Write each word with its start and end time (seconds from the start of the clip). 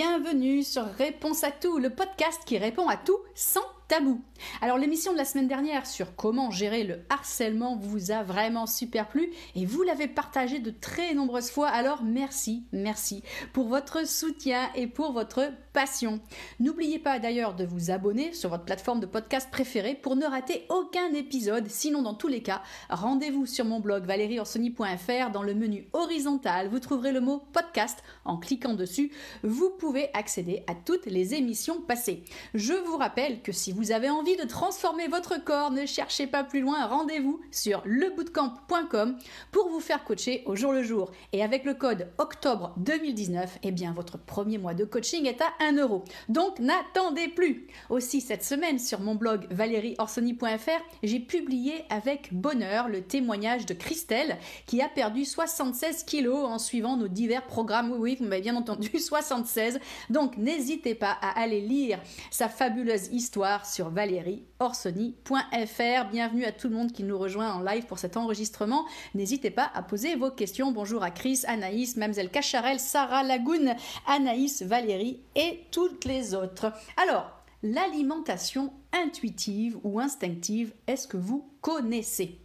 bienvenue 0.00 0.62
sur 0.62 0.86
Réponse 0.96 1.44
à 1.44 1.50
tout, 1.50 1.76
le 1.76 1.90
podcast 1.90 2.40
qui 2.46 2.56
répond 2.56 2.88
à 2.88 2.96
tout 2.96 3.18
sans 3.34 3.60
tabou. 3.90 4.22
Alors 4.62 4.78
l'émission 4.78 5.12
de 5.12 5.18
la 5.18 5.24
semaine 5.24 5.48
dernière 5.48 5.84
sur 5.84 6.14
comment 6.14 6.52
gérer 6.52 6.84
le 6.84 7.00
harcèlement 7.10 7.76
vous 7.76 8.12
a 8.12 8.22
vraiment 8.22 8.66
super 8.66 9.08
plu 9.08 9.32
et 9.56 9.66
vous 9.66 9.82
l'avez 9.82 10.06
partagé 10.06 10.60
de 10.60 10.70
très 10.70 11.12
nombreuses 11.12 11.50
fois. 11.50 11.68
Alors 11.68 12.04
merci, 12.04 12.62
merci 12.72 13.24
pour 13.52 13.66
votre 13.66 14.06
soutien 14.06 14.70
et 14.76 14.86
pour 14.86 15.12
votre 15.12 15.50
passion. 15.72 16.20
N'oubliez 16.60 17.00
pas 17.00 17.18
d'ailleurs 17.18 17.54
de 17.54 17.64
vous 17.64 17.90
abonner 17.90 18.32
sur 18.32 18.50
votre 18.50 18.64
plateforme 18.64 19.00
de 19.00 19.06
podcast 19.06 19.50
préférée 19.50 19.96
pour 19.96 20.14
ne 20.14 20.24
rater 20.24 20.66
aucun 20.68 21.12
épisode. 21.12 21.68
Sinon 21.68 22.02
dans 22.02 22.14
tous 22.14 22.28
les 22.28 22.42
cas, 22.42 22.62
rendez-vous 22.90 23.46
sur 23.46 23.64
mon 23.64 23.80
blog 23.80 24.04
valérieorsoni.fr 24.04 25.30
dans 25.32 25.42
le 25.42 25.54
menu 25.54 25.88
horizontal, 25.94 26.68
vous 26.68 26.78
trouverez 26.78 27.10
le 27.10 27.20
mot 27.20 27.42
podcast. 27.52 28.04
En 28.24 28.36
cliquant 28.36 28.74
dessus, 28.74 29.10
vous 29.42 29.70
pouvez 29.70 30.10
accéder 30.14 30.62
à 30.68 30.76
toutes 30.76 31.06
les 31.06 31.34
émissions 31.34 31.80
passées. 31.80 32.24
Je 32.54 32.72
vous 32.72 32.96
rappelle 32.96 33.42
que 33.42 33.50
si 33.50 33.72
vous 33.72 33.79
vous 33.80 33.92
avez 33.92 34.10
envie 34.10 34.36
de 34.36 34.44
transformer 34.44 35.08
votre 35.08 35.42
corps, 35.42 35.70
ne 35.70 35.86
cherchez 35.86 36.26
pas 36.26 36.44
plus 36.44 36.60
loin, 36.60 36.84
rendez-vous 36.84 37.40
sur 37.50 37.80
lebootcamp.com 37.86 39.16
pour 39.52 39.70
vous 39.70 39.80
faire 39.80 40.04
coacher 40.04 40.42
au 40.44 40.54
jour 40.54 40.74
le 40.74 40.82
jour. 40.82 41.10
Et 41.32 41.42
avec 41.42 41.64
le 41.64 41.72
code 41.72 42.08
octobre 42.18 42.74
2019, 42.76 43.60
eh 43.62 43.70
bien 43.70 43.94
votre 43.94 44.18
premier 44.18 44.58
mois 44.58 44.74
de 44.74 44.84
coaching 44.84 45.24
est 45.24 45.40
à 45.40 45.46
1 45.60 45.78
euro. 45.78 46.04
Donc 46.28 46.58
n'attendez 46.58 47.28
plus. 47.28 47.68
Aussi 47.88 48.20
cette 48.20 48.44
semaine 48.44 48.78
sur 48.78 49.00
mon 49.00 49.14
blog 49.14 49.46
valérieorsoni.fr, 49.50 50.84
j'ai 51.02 51.20
publié 51.20 51.84
avec 51.88 52.34
bonheur 52.34 52.86
le 52.86 53.00
témoignage 53.00 53.64
de 53.64 53.72
Christelle 53.72 54.36
qui 54.66 54.82
a 54.82 54.90
perdu 54.90 55.24
76 55.24 56.04
kilos 56.04 56.44
en 56.44 56.58
suivant 56.58 56.98
nos 56.98 57.08
divers 57.08 57.46
programmes. 57.46 57.92
Oui, 57.92 57.98
oui, 57.98 58.16
vous 58.20 58.26
m'avez 58.26 58.42
bien 58.42 58.56
entendu, 58.56 58.98
76. 58.98 59.80
Donc 60.10 60.36
n'hésitez 60.36 60.94
pas 60.94 61.16
à 61.22 61.40
aller 61.40 61.62
lire 61.62 61.98
sa 62.30 62.50
fabuleuse 62.50 63.08
histoire 63.10 63.64
sur 63.70 63.90
valérieorsoni.fr. 63.90 66.10
Bienvenue 66.10 66.44
à 66.44 66.52
tout 66.52 66.68
le 66.68 66.74
monde 66.74 66.92
qui 66.92 67.04
nous 67.04 67.18
rejoint 67.18 67.52
en 67.52 67.62
live 67.62 67.86
pour 67.86 67.98
cet 67.98 68.16
enregistrement. 68.16 68.86
N'hésitez 69.14 69.50
pas 69.50 69.70
à 69.74 69.82
poser 69.82 70.16
vos 70.16 70.30
questions. 70.30 70.72
Bonjour 70.72 71.04
à 71.04 71.10
Chris, 71.10 71.42
Anaïs, 71.46 71.96
Mamselle 71.96 72.30
Cacharel, 72.30 72.80
Sarah 72.80 73.22
Lagoun, 73.22 73.74
Anaïs, 74.06 74.62
Valérie 74.62 75.20
et 75.36 75.66
toutes 75.70 76.04
les 76.04 76.34
autres. 76.34 76.72
Alors, 76.96 77.30
l'alimentation 77.62 78.72
intuitive 78.92 79.78
ou 79.84 80.00
instinctive, 80.00 80.72
est-ce 80.86 81.06
que 81.06 81.16
vous 81.16 81.48
connaissez? 81.60 82.40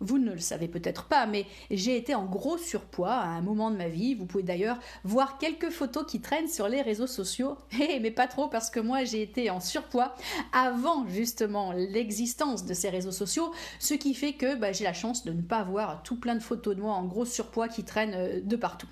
Vous 0.00 0.18
ne 0.18 0.32
le 0.32 0.38
savez 0.38 0.68
peut-être 0.68 1.04
pas, 1.04 1.26
mais 1.26 1.46
j'ai 1.70 1.96
été 1.96 2.14
en 2.14 2.24
gros 2.24 2.58
surpoids 2.58 3.14
à 3.14 3.26
un 3.26 3.40
moment 3.40 3.70
de 3.70 3.76
ma 3.76 3.88
vie. 3.88 4.14
Vous 4.14 4.26
pouvez 4.26 4.42
d'ailleurs 4.42 4.78
voir 5.04 5.38
quelques 5.38 5.70
photos 5.70 6.04
qui 6.06 6.20
traînent 6.20 6.48
sur 6.48 6.68
les 6.68 6.82
réseaux 6.82 7.06
sociaux. 7.06 7.56
Eh, 7.90 8.00
mais 8.00 8.10
pas 8.10 8.26
trop 8.26 8.48
parce 8.48 8.70
que 8.70 8.80
moi 8.80 9.04
j'ai 9.04 9.22
été 9.22 9.50
en 9.50 9.60
surpoids 9.60 10.14
avant 10.52 11.06
justement 11.06 11.72
l'existence 11.72 12.66
de 12.66 12.74
ces 12.74 12.90
réseaux 12.90 13.12
sociaux, 13.12 13.52
ce 13.78 13.94
qui 13.94 14.14
fait 14.14 14.32
que 14.32 14.56
bah, 14.56 14.72
j'ai 14.72 14.84
la 14.84 14.92
chance 14.92 15.24
de 15.24 15.32
ne 15.32 15.42
pas 15.42 15.58
avoir 15.58 16.02
tout 16.02 16.16
plein 16.16 16.34
de 16.34 16.42
photos 16.42 16.76
de 16.76 16.82
moi 16.82 16.94
en 16.94 17.04
gros 17.04 17.24
surpoids 17.24 17.68
qui 17.68 17.84
traînent 17.84 18.14
euh, 18.14 18.40
de 18.42 18.56
partout. 18.56 18.88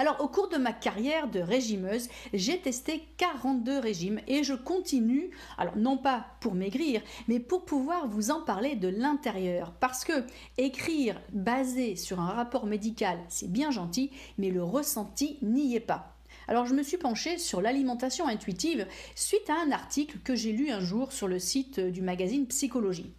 Alors 0.00 0.22
au 0.22 0.28
cours 0.28 0.48
de 0.48 0.56
ma 0.56 0.72
carrière 0.72 1.28
de 1.28 1.40
régimeuse, 1.40 2.08
j'ai 2.32 2.58
testé 2.58 3.04
42 3.18 3.80
régimes 3.80 4.18
et 4.26 4.42
je 4.44 4.54
continue, 4.54 5.28
alors 5.58 5.76
non 5.76 5.98
pas 5.98 6.24
pour 6.40 6.54
maigrir, 6.54 7.02
mais 7.28 7.38
pour 7.38 7.66
pouvoir 7.66 8.08
vous 8.08 8.30
en 8.30 8.40
parler 8.40 8.76
de 8.76 8.88
l'intérieur. 8.88 9.74
Parce 9.78 10.06
que 10.06 10.24
écrire 10.56 11.20
basé 11.34 11.96
sur 11.96 12.18
un 12.18 12.30
rapport 12.30 12.64
médical, 12.64 13.18
c'est 13.28 13.52
bien 13.52 13.70
gentil, 13.70 14.10
mais 14.38 14.48
le 14.48 14.64
ressenti 14.64 15.36
n'y 15.42 15.76
est 15.76 15.80
pas. 15.80 16.16
Alors 16.48 16.64
je 16.64 16.72
me 16.72 16.82
suis 16.82 16.96
penchée 16.96 17.36
sur 17.36 17.60
l'alimentation 17.60 18.26
intuitive 18.26 18.86
suite 19.14 19.50
à 19.50 19.60
un 19.66 19.70
article 19.70 20.20
que 20.24 20.34
j'ai 20.34 20.52
lu 20.52 20.70
un 20.70 20.80
jour 20.80 21.12
sur 21.12 21.28
le 21.28 21.38
site 21.38 21.78
du 21.78 22.00
magazine 22.00 22.46
Psychologie. 22.46 23.12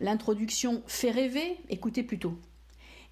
L'introduction 0.00 0.82
fait 0.86 1.10
rêver, 1.10 1.58
écoutez 1.68 2.02
plutôt. 2.02 2.32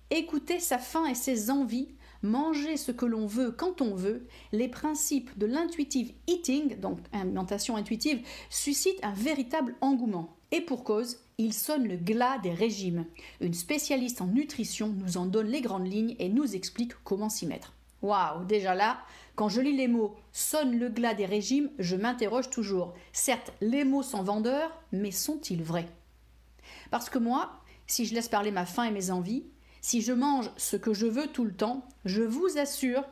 Écoutez 0.08 0.60
sa 0.60 0.78
faim 0.78 1.04
et 1.04 1.14
ses 1.14 1.50
envies 1.50 1.88
manger 2.22 2.76
ce 2.76 2.92
que 2.92 3.06
l'on 3.06 3.26
veut 3.26 3.50
quand 3.50 3.80
on 3.80 3.94
veut, 3.94 4.26
les 4.52 4.68
principes 4.68 5.36
de 5.38 5.46
l'intuitive 5.46 6.12
eating, 6.26 6.78
donc 6.80 6.98
alimentation 7.12 7.76
intuitive, 7.76 8.24
suscitent 8.50 9.02
un 9.04 9.12
véritable 9.12 9.74
engouement. 9.80 10.36
Et 10.50 10.60
pour 10.60 10.84
cause, 10.84 11.18
il 11.38 11.52
sonne 11.52 11.88
le 11.88 11.96
glas 11.96 12.38
des 12.38 12.52
régimes. 12.52 13.06
Une 13.40 13.54
spécialiste 13.54 14.20
en 14.20 14.26
nutrition 14.26 14.88
nous 14.88 15.16
en 15.16 15.26
donne 15.26 15.48
les 15.48 15.62
grandes 15.62 15.90
lignes 15.90 16.16
et 16.18 16.28
nous 16.28 16.54
explique 16.54 16.92
comment 17.04 17.30
s'y 17.30 17.46
mettre. 17.46 17.72
Waouh, 18.02 18.44
déjà 18.44 18.74
là, 18.74 18.98
quand 19.34 19.48
je 19.48 19.60
lis 19.60 19.76
les 19.76 19.88
mots 19.88 20.16
sonne 20.32 20.78
le 20.78 20.88
glas 20.88 21.14
des 21.14 21.24
régimes, 21.24 21.70
je 21.78 21.96
m'interroge 21.96 22.50
toujours. 22.50 22.94
Certes, 23.12 23.52
les 23.60 23.84
mots 23.84 24.02
sont 24.02 24.22
vendeurs, 24.22 24.70
mais 24.92 25.10
sont-ils 25.10 25.62
vrais? 25.62 25.88
Parce 26.90 27.08
que 27.08 27.18
moi, 27.18 27.60
si 27.86 28.04
je 28.04 28.14
laisse 28.14 28.28
parler 28.28 28.50
ma 28.50 28.66
faim 28.66 28.84
et 28.84 28.90
mes 28.90 29.10
envies, 29.10 29.44
si 29.82 30.00
je 30.00 30.12
mange 30.12 30.50
ce 30.56 30.76
que 30.76 30.94
je 30.94 31.06
veux 31.06 31.26
tout 31.26 31.44
le 31.44 31.52
temps, 31.52 31.86
je 32.04 32.22
vous 32.22 32.56
assure 32.56 33.04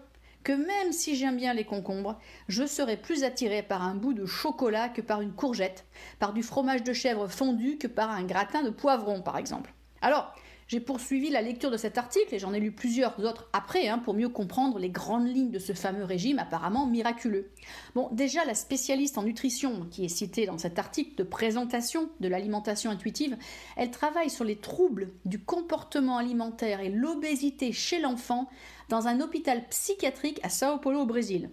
que 0.45 0.53
même 0.53 0.93
si 0.93 1.17
j'aime 1.17 1.37
bien 1.37 1.53
les 1.53 1.65
concombres, 1.65 2.19
je 2.49 2.65
serai 2.65 2.97
plus 2.97 3.25
attiré 3.25 3.63
par 3.63 3.83
un 3.83 3.95
bout 3.95 4.15
de 4.15 4.25
chocolat 4.25 4.89
que 4.89 5.03
par 5.03 5.21
une 5.21 5.35
courgette, 5.35 5.85
par 6.19 6.33
du 6.33 6.43
fromage 6.43 6.83
de 6.83 6.93
chèvre 6.93 7.29
fondu 7.29 7.77
que 7.77 7.89
par 7.89 8.11
un 8.11 8.23
gratin 8.23 8.63
de 8.63 8.71
poivron 8.71 9.21
par 9.21 9.37
exemple. 9.37 9.75
Alors, 10.01 10.33
j'ai 10.71 10.79
poursuivi 10.79 11.31
la 11.31 11.43
lecture 11.43 11.73
de 11.73 11.77
cet 11.77 11.99
article 11.99 12.33
et 12.33 12.39
j'en 12.39 12.53
ai 12.53 12.61
lu 12.61 12.71
plusieurs 12.71 13.19
autres 13.25 13.49
après 13.53 13.89
hein, 13.89 13.99
pour 13.99 14.15
mieux 14.15 14.29
comprendre 14.29 14.79
les 14.79 14.89
grandes 14.89 15.27
lignes 15.27 15.51
de 15.51 15.59
ce 15.59 15.73
fameux 15.73 16.05
régime 16.05 16.39
apparemment 16.39 16.87
miraculeux. 16.87 17.51
Bon, 17.97 18.09
déjà 18.13 18.45
la 18.45 18.55
spécialiste 18.55 19.19
en 19.19 19.25
nutrition 19.25 19.89
qui 19.91 20.05
est 20.05 20.09
citée 20.09 20.47
dans 20.47 20.59
cet 20.59 20.79
article 20.79 21.17
de 21.17 21.25
présentation 21.25 22.09
de 22.21 22.29
l'alimentation 22.29 22.93
intuitive, 22.93 23.37
elle 23.77 23.91
travaille 23.91 24.31
sur 24.31 24.45
les 24.45 24.59
troubles 24.59 25.09
du 25.25 25.41
comportement 25.41 26.19
alimentaire 26.19 26.79
et 26.79 26.89
l'obésité 26.89 27.73
chez 27.73 27.99
l'enfant 27.99 28.49
dans 28.89 29.09
un 29.09 29.21
hôpital 29.21 29.67
psychiatrique 29.71 30.39
à 30.45 30.51
Sao 30.51 30.79
Paulo 30.79 31.01
au 31.01 31.07
Brésil. 31.07 31.51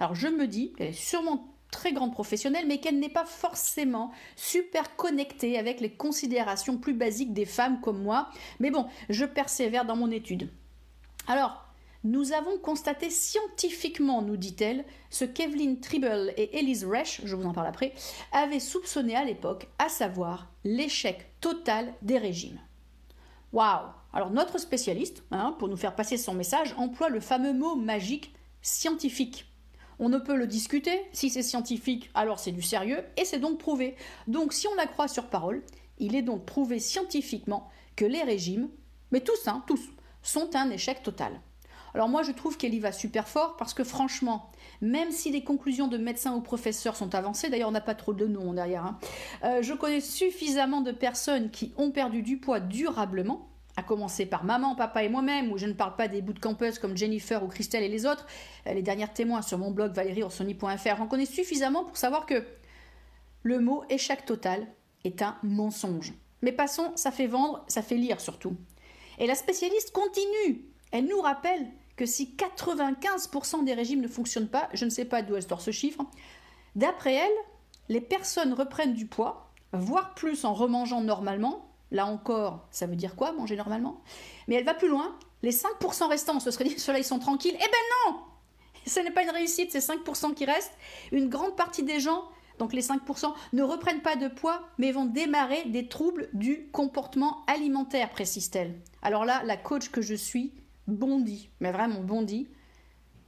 Alors 0.00 0.16
je 0.16 0.26
me 0.26 0.48
dis, 0.48 0.72
elle 0.80 0.88
est 0.88 0.92
sûrement 0.92 1.55
très 1.70 1.92
grande 1.92 2.12
professionnelle, 2.12 2.66
mais 2.66 2.78
qu'elle 2.78 2.98
n'est 2.98 3.08
pas 3.08 3.24
forcément 3.24 4.12
super 4.36 4.96
connectée 4.96 5.58
avec 5.58 5.80
les 5.80 5.90
considérations 5.90 6.78
plus 6.78 6.94
basiques 6.94 7.32
des 7.32 7.44
femmes 7.44 7.80
comme 7.80 8.02
moi. 8.02 8.28
Mais 8.60 8.70
bon, 8.70 8.86
je 9.08 9.24
persévère 9.24 9.84
dans 9.84 9.96
mon 9.96 10.10
étude. 10.10 10.50
Alors, 11.26 11.66
nous 12.04 12.32
avons 12.32 12.56
constaté 12.58 13.10
scientifiquement, 13.10 14.22
nous 14.22 14.36
dit-elle, 14.36 14.84
ce 15.10 15.24
qu'Evelyn 15.24 15.74
Tribble 15.74 16.32
et 16.36 16.56
Elise 16.56 16.84
Resch, 16.84 17.20
je 17.24 17.34
vous 17.34 17.46
en 17.46 17.52
parle 17.52 17.66
après, 17.66 17.94
avaient 18.30 18.60
soupçonné 18.60 19.16
à 19.16 19.24
l'époque, 19.24 19.66
à 19.80 19.88
savoir 19.88 20.48
l'échec 20.62 21.32
total 21.40 21.92
des 22.02 22.18
régimes. 22.18 22.60
Waouh 23.52 23.88
Alors 24.12 24.30
notre 24.30 24.58
spécialiste, 24.58 25.24
hein, 25.32 25.56
pour 25.58 25.68
nous 25.68 25.76
faire 25.76 25.96
passer 25.96 26.16
son 26.16 26.34
message, 26.34 26.74
emploie 26.76 27.08
le 27.08 27.20
fameux 27.20 27.52
mot 27.52 27.74
magique 27.74 28.32
scientifique. 28.62 29.46
On 29.98 30.08
ne 30.08 30.18
peut 30.18 30.36
le 30.36 30.46
discuter, 30.46 31.00
si 31.12 31.30
c'est 31.30 31.42
scientifique, 31.42 32.10
alors 32.14 32.38
c'est 32.38 32.52
du 32.52 32.62
sérieux, 32.62 33.02
et 33.16 33.24
c'est 33.24 33.38
donc 33.38 33.58
prouvé. 33.58 33.96
Donc 34.26 34.52
si 34.52 34.68
on 34.68 34.74
la 34.74 34.86
croit 34.86 35.08
sur 35.08 35.26
parole, 35.26 35.62
il 35.98 36.14
est 36.14 36.22
donc 36.22 36.44
prouvé 36.44 36.78
scientifiquement 36.78 37.70
que 37.96 38.04
les 38.04 38.22
régimes, 38.22 38.68
mais 39.10 39.20
tous, 39.20 39.48
hein, 39.48 39.64
tous, 39.66 39.80
sont 40.22 40.54
un 40.54 40.70
échec 40.70 41.02
total. 41.02 41.40
Alors 41.94 42.10
moi 42.10 42.22
je 42.22 42.32
trouve 42.32 42.58
qu'elle 42.58 42.74
y 42.74 42.78
va 42.78 42.92
super 42.92 43.26
fort 43.26 43.56
parce 43.56 43.72
que 43.72 43.82
franchement, 43.82 44.50
même 44.82 45.10
si 45.10 45.30
les 45.30 45.42
conclusions 45.42 45.88
de 45.88 45.96
médecins 45.96 46.34
ou 46.34 46.42
professeurs 46.42 46.94
sont 46.94 47.14
avancées, 47.14 47.48
d'ailleurs 47.48 47.70
on 47.70 47.72
n'a 47.72 47.80
pas 47.80 47.94
trop 47.94 48.12
de 48.12 48.26
noms 48.26 48.52
derrière, 48.52 48.84
hein, 48.84 48.98
euh, 49.44 49.62
je 49.62 49.72
connais 49.72 50.02
suffisamment 50.02 50.82
de 50.82 50.92
personnes 50.92 51.50
qui 51.50 51.72
ont 51.78 51.90
perdu 51.90 52.20
du 52.20 52.36
poids 52.36 52.60
durablement, 52.60 53.48
à 53.76 53.82
commencer 53.82 54.26
par 54.26 54.44
maman, 54.44 54.74
papa 54.74 55.04
et 55.04 55.08
moi-même, 55.08 55.52
où 55.52 55.58
je 55.58 55.66
ne 55.66 55.72
parle 55.72 55.96
pas 55.96 56.08
des 56.08 56.22
bouts 56.22 56.32
de 56.32 56.40
campeuses 56.40 56.78
comme 56.78 56.96
Jennifer 56.96 57.42
ou 57.44 57.48
Christelle 57.48 57.84
et 57.84 57.88
les 57.88 58.06
autres, 58.06 58.26
euh, 58.66 58.72
les 58.72 58.82
dernières 58.82 59.12
témoins 59.12 59.42
sur 59.42 59.58
mon 59.58 59.70
blog 59.70 59.92
valérieorsoni.fr, 59.92 60.96
j'en 60.96 61.06
connais 61.06 61.26
suffisamment 61.26 61.84
pour 61.84 61.96
savoir 61.96 62.26
que 62.26 62.44
le 63.42 63.60
mot 63.60 63.84
échec 63.90 64.24
total 64.24 64.66
est 65.04 65.22
un 65.22 65.36
mensonge. 65.42 66.14
Mais 66.42 66.52
passons, 66.52 66.92
ça 66.96 67.10
fait 67.10 67.26
vendre, 67.26 67.64
ça 67.68 67.82
fait 67.82 67.96
lire 67.96 68.20
surtout. 68.20 68.56
Et 69.18 69.26
la 69.26 69.34
spécialiste 69.34 69.92
continue. 69.92 70.64
Elle 70.90 71.06
nous 71.06 71.20
rappelle 71.20 71.66
que 71.96 72.06
si 72.06 72.36
95% 72.36 73.64
des 73.64 73.74
régimes 73.74 74.00
ne 74.00 74.08
fonctionnent 74.08 74.48
pas, 74.48 74.68
je 74.74 74.84
ne 74.84 74.90
sais 74.90 75.04
pas 75.04 75.22
d'où 75.22 75.36
elle 75.36 75.42
sort 75.42 75.60
ce 75.60 75.70
chiffre, 75.70 76.04
d'après 76.74 77.14
elle, 77.14 77.32
les 77.88 78.00
personnes 78.00 78.52
reprennent 78.52 78.94
du 78.94 79.06
poids, 79.06 79.50
voire 79.72 80.14
plus 80.14 80.44
en 80.44 80.52
remangeant 80.52 81.00
normalement, 81.00 81.70
Là 81.90 82.06
encore, 82.06 82.66
ça 82.70 82.86
veut 82.86 82.96
dire 82.96 83.14
quoi, 83.14 83.32
manger 83.32 83.56
normalement? 83.56 84.00
Mais 84.48 84.56
elle 84.56 84.64
va 84.64 84.74
plus 84.74 84.88
loin. 84.88 85.16
Les 85.42 85.52
5% 85.52 86.08
restants, 86.08 86.40
ce 86.40 86.50
serait 86.50 86.64
dit, 86.68 86.78
ceux-là, 86.78 86.98
ils 86.98 87.04
sont 87.04 87.18
tranquilles. 87.18 87.56
Eh 87.56 87.58
ben 87.58 88.12
non 88.12 88.18
Ce 88.86 89.00
n'est 89.00 89.10
pas 89.10 89.22
une 89.22 89.30
réussite, 89.30 89.70
ces 89.70 89.80
5% 89.80 90.34
qui 90.34 90.44
restent. 90.44 90.76
Une 91.12 91.28
grande 91.28 91.56
partie 91.56 91.82
des 91.82 92.00
gens, 92.00 92.24
donc 92.58 92.72
les 92.72 92.82
5%, 92.82 93.32
ne 93.52 93.62
reprennent 93.62 94.02
pas 94.02 94.16
de 94.16 94.28
poids, 94.28 94.62
mais 94.78 94.92
vont 94.92 95.04
démarrer 95.04 95.64
des 95.66 95.88
troubles 95.88 96.28
du 96.32 96.68
comportement 96.72 97.44
alimentaire, 97.46 98.10
précise-t-elle. 98.10 98.74
Alors 99.02 99.24
là, 99.24 99.42
la 99.44 99.56
coach 99.56 99.90
que 99.90 100.02
je 100.02 100.14
suis 100.14 100.52
bondit, 100.88 101.50
mais 101.60 101.72
vraiment 101.72 102.00
bondit. 102.00 102.48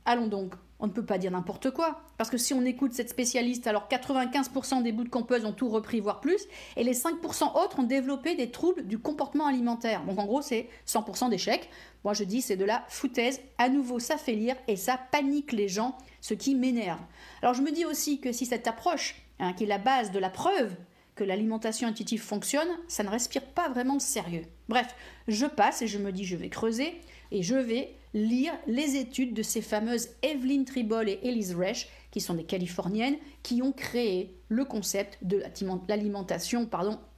Allons 0.04 0.26
donc, 0.26 0.54
on 0.80 0.86
ne 0.86 0.92
peut 0.92 1.04
pas 1.04 1.18
dire 1.18 1.30
n'importe 1.30 1.70
quoi. 1.70 2.02
Parce 2.16 2.30
que 2.30 2.36
si 2.36 2.54
on 2.54 2.64
écoute 2.64 2.92
cette 2.92 3.10
spécialiste, 3.10 3.66
alors 3.66 3.88
95% 3.90 4.82
des 4.82 4.92
bouts 4.92 5.04
de 5.04 5.08
campeuse 5.08 5.44
ont 5.44 5.52
tout 5.52 5.68
repris, 5.68 6.00
voire 6.00 6.20
plus, 6.20 6.46
et 6.76 6.84
les 6.84 6.94
5% 6.94 7.62
autres 7.62 7.80
ont 7.80 7.84
développé 7.84 8.34
des 8.34 8.50
troubles 8.50 8.86
du 8.86 8.98
comportement 8.98 9.46
alimentaire. 9.46 10.04
Donc 10.04 10.18
en 10.18 10.26
gros, 10.26 10.42
c'est 10.42 10.68
100% 10.86 11.30
d'échecs. 11.30 11.68
Moi, 12.04 12.14
je 12.14 12.24
dis, 12.24 12.40
c'est 12.40 12.56
de 12.56 12.64
la 12.64 12.84
foutaise. 12.88 13.40
À 13.58 13.68
nouveau, 13.68 13.98
ça 13.98 14.16
fait 14.16 14.34
lire 14.34 14.56
et 14.68 14.76
ça 14.76 14.98
panique 15.10 15.52
les 15.52 15.68
gens, 15.68 15.98
ce 16.20 16.34
qui 16.34 16.54
m'énerve. 16.54 17.00
Alors 17.42 17.54
je 17.54 17.62
me 17.62 17.72
dis 17.72 17.84
aussi 17.84 18.20
que 18.20 18.32
si 18.32 18.46
cette 18.46 18.68
approche, 18.68 19.16
hein, 19.40 19.52
qui 19.52 19.64
est 19.64 19.68
la 19.68 19.78
base 19.78 20.12
de 20.12 20.18
la 20.18 20.30
preuve 20.30 20.74
que 21.16 21.24
l'alimentation 21.24 21.88
intuitive 21.88 22.22
fonctionne, 22.22 22.68
ça 22.86 23.02
ne 23.02 23.08
respire 23.08 23.44
pas 23.44 23.68
vraiment 23.68 23.98
sérieux. 23.98 24.44
Bref, 24.68 24.94
je 25.26 25.46
passe 25.46 25.82
et 25.82 25.88
je 25.88 25.98
me 25.98 26.12
dis, 26.12 26.24
je 26.24 26.36
vais 26.36 26.48
creuser 26.48 27.00
et 27.30 27.42
je 27.42 27.54
vais 27.54 27.94
lire 28.14 28.52
les 28.66 28.96
études 28.96 29.34
de 29.34 29.42
ces 29.42 29.60
fameuses 29.60 30.08
Evelyn 30.22 30.64
Tribol 30.64 31.08
et 31.08 31.20
Elise 31.22 31.54
Resch, 31.54 31.88
qui 32.10 32.20
sont 32.20 32.34
des 32.34 32.44
Californiennes, 32.44 33.16
qui 33.42 33.62
ont 33.62 33.72
créé 33.72 34.34
le 34.48 34.64
concept 34.64 35.18
de 35.22 35.42
l'alimentation 35.88 36.68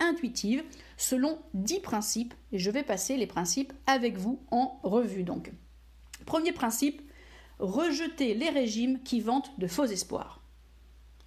intuitive 0.01 0.65
selon 0.97 1.39
10 1.55 1.81
principes. 1.81 2.35
Et 2.53 2.59
je 2.59 2.71
vais 2.71 2.83
passer 2.83 3.17
les 3.17 3.27
principes 3.27 3.73
avec 3.87 4.17
vous 4.17 4.43
en 4.51 4.81
revue. 4.83 5.23
Donc, 5.23 5.53
premier 6.27 6.53
principe, 6.53 7.03
rejeter 7.59 8.35
les 8.35 8.51
régimes 8.51 9.03
qui 9.03 9.21
vantent 9.21 9.53
de 9.59 9.67
faux 9.67 9.85
espoirs. 9.85 10.43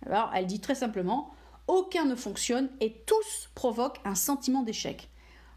Alors, 0.05 0.31
elle 0.35 0.47
dit 0.47 0.59
très 0.59 0.75
simplement, 0.75 1.31
aucun 1.67 2.05
ne 2.05 2.15
fonctionne 2.15 2.69
et 2.81 3.03
tous 3.05 3.49
provoquent 3.55 4.01
un 4.03 4.15
sentiment 4.15 4.63
d'échec. 4.63 5.09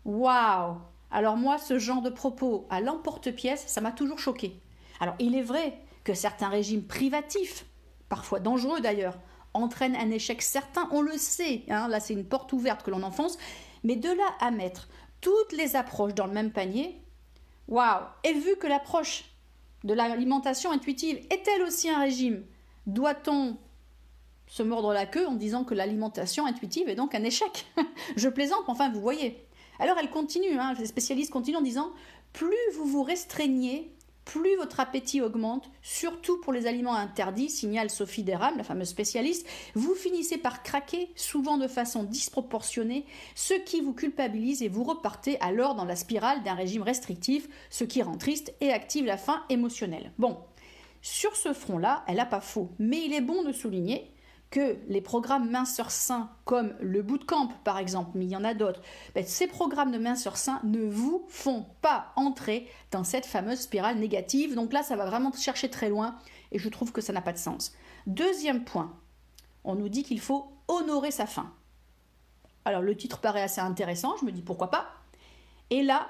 Waouh 0.04 0.76
alors 1.10 1.36
moi, 1.36 1.58
ce 1.58 1.78
genre 1.78 2.02
de 2.02 2.10
propos 2.10 2.66
à 2.70 2.80
l'emporte-pièce, 2.80 3.64
ça 3.66 3.80
m'a 3.80 3.92
toujours 3.92 4.18
choqué. 4.18 4.60
Alors 5.00 5.14
il 5.18 5.34
est 5.34 5.42
vrai 5.42 5.78
que 6.04 6.14
certains 6.14 6.48
régimes 6.48 6.84
privatifs, 6.84 7.66
parfois 8.08 8.40
dangereux 8.40 8.80
d'ailleurs, 8.80 9.18
entraînent 9.54 9.96
un 9.96 10.10
échec 10.10 10.42
certain, 10.42 10.88
on 10.92 11.02
le 11.02 11.16
sait, 11.16 11.62
hein, 11.68 11.88
là 11.88 12.00
c'est 12.00 12.12
une 12.12 12.26
porte 12.26 12.52
ouverte 12.52 12.82
que 12.82 12.90
l'on 12.90 13.02
enfonce, 13.02 13.38
mais 13.84 13.96
de 13.96 14.10
là 14.10 14.34
à 14.40 14.50
mettre 14.50 14.88
toutes 15.20 15.52
les 15.52 15.76
approches 15.76 16.14
dans 16.14 16.26
le 16.26 16.32
même 16.32 16.52
panier, 16.52 17.00
waouh 17.68 18.04
Et 18.24 18.34
vu 18.34 18.56
que 18.56 18.66
l'approche 18.66 19.24
de 19.84 19.94
l'alimentation 19.94 20.72
intuitive 20.72 21.24
est 21.30 21.48
elle 21.48 21.62
aussi 21.62 21.88
un 21.88 22.00
régime, 22.00 22.44
doit-on 22.86 23.56
se 24.46 24.62
mordre 24.62 24.92
la 24.92 25.06
queue 25.06 25.26
en 25.26 25.34
disant 25.34 25.64
que 25.64 25.74
l'alimentation 25.74 26.46
intuitive 26.46 26.88
est 26.88 26.94
donc 26.94 27.14
un 27.14 27.24
échec? 27.24 27.66
Je 28.16 28.28
plaisante, 28.28 28.64
enfin 28.68 28.90
vous 28.90 29.00
voyez. 29.00 29.45
Alors 29.78 29.96
elle 29.98 30.10
continue, 30.10 30.58
hein, 30.58 30.74
les 30.78 30.86
spécialistes 30.86 31.32
continuent 31.32 31.58
en 31.58 31.62
disant 31.62 31.90
plus 32.32 32.56
vous 32.74 32.86
vous 32.86 33.02
restreignez, 33.02 33.92
plus 34.26 34.56
votre 34.56 34.80
appétit 34.80 35.22
augmente, 35.22 35.70
surtout 35.82 36.38
pour 36.40 36.52
les 36.52 36.66
aliments 36.66 36.94
interdits, 36.96 37.48
signale 37.48 37.90
Sophie 37.90 38.24
Deram, 38.24 38.56
la 38.56 38.64
fameuse 38.64 38.88
spécialiste, 38.88 39.46
vous 39.74 39.94
finissez 39.94 40.36
par 40.36 40.62
craquer, 40.62 41.08
souvent 41.14 41.58
de 41.58 41.68
façon 41.68 42.02
disproportionnée, 42.02 43.06
ce 43.36 43.54
qui 43.54 43.80
vous 43.80 43.94
culpabilise 43.94 44.62
et 44.62 44.68
vous 44.68 44.82
repartez 44.82 45.40
alors 45.40 45.76
dans 45.76 45.84
la 45.84 45.96
spirale 45.96 46.42
d'un 46.42 46.54
régime 46.54 46.82
restrictif, 46.82 47.48
ce 47.70 47.84
qui 47.84 48.02
rend 48.02 48.18
triste 48.18 48.52
et 48.60 48.72
active 48.72 49.06
la 49.06 49.16
faim 49.16 49.42
émotionnelle. 49.48 50.12
Bon, 50.18 50.38
sur 51.02 51.36
ce 51.36 51.52
front-là, 51.52 52.04
elle 52.08 52.16
n'a 52.16 52.26
pas 52.26 52.40
faux, 52.40 52.70
mais 52.80 53.04
il 53.06 53.14
est 53.14 53.20
bon 53.20 53.44
de 53.44 53.52
souligner 53.52 54.10
que 54.50 54.76
les 54.88 55.00
programmes 55.00 55.50
minceurs 55.50 55.90
sains, 55.90 56.30
comme 56.44 56.74
le 56.80 57.02
bootcamp 57.02 57.48
par 57.64 57.78
exemple, 57.78 58.10
mais 58.14 58.24
il 58.26 58.30
y 58.30 58.36
en 58.36 58.44
a 58.44 58.54
d'autres, 58.54 58.80
ben, 59.14 59.24
ces 59.26 59.46
programmes 59.46 59.90
de 59.90 59.98
minceur 59.98 60.36
sains 60.36 60.60
ne 60.64 60.86
vous 60.86 61.24
font 61.28 61.66
pas 61.82 62.12
entrer 62.16 62.68
dans 62.90 63.04
cette 63.04 63.26
fameuse 63.26 63.60
spirale 63.60 63.98
négative. 63.98 64.54
Donc 64.54 64.72
là, 64.72 64.82
ça 64.82 64.96
va 64.96 65.06
vraiment 65.06 65.32
chercher 65.32 65.68
très 65.68 65.88
loin 65.88 66.16
et 66.52 66.58
je 66.58 66.68
trouve 66.68 66.92
que 66.92 67.00
ça 67.00 67.12
n'a 67.12 67.22
pas 67.22 67.32
de 67.32 67.38
sens. 67.38 67.72
Deuxième 68.06 68.64
point, 68.64 68.94
on 69.64 69.74
nous 69.74 69.88
dit 69.88 70.04
qu'il 70.04 70.20
faut 70.20 70.52
honorer 70.68 71.10
sa 71.10 71.26
faim. 71.26 71.52
Alors 72.64 72.82
le 72.82 72.96
titre 72.96 73.20
paraît 73.20 73.42
assez 73.42 73.60
intéressant, 73.60 74.16
je 74.20 74.24
me 74.24 74.32
dis 74.32 74.42
pourquoi 74.42 74.70
pas. 74.70 74.86
Et 75.70 75.82
là, 75.82 76.08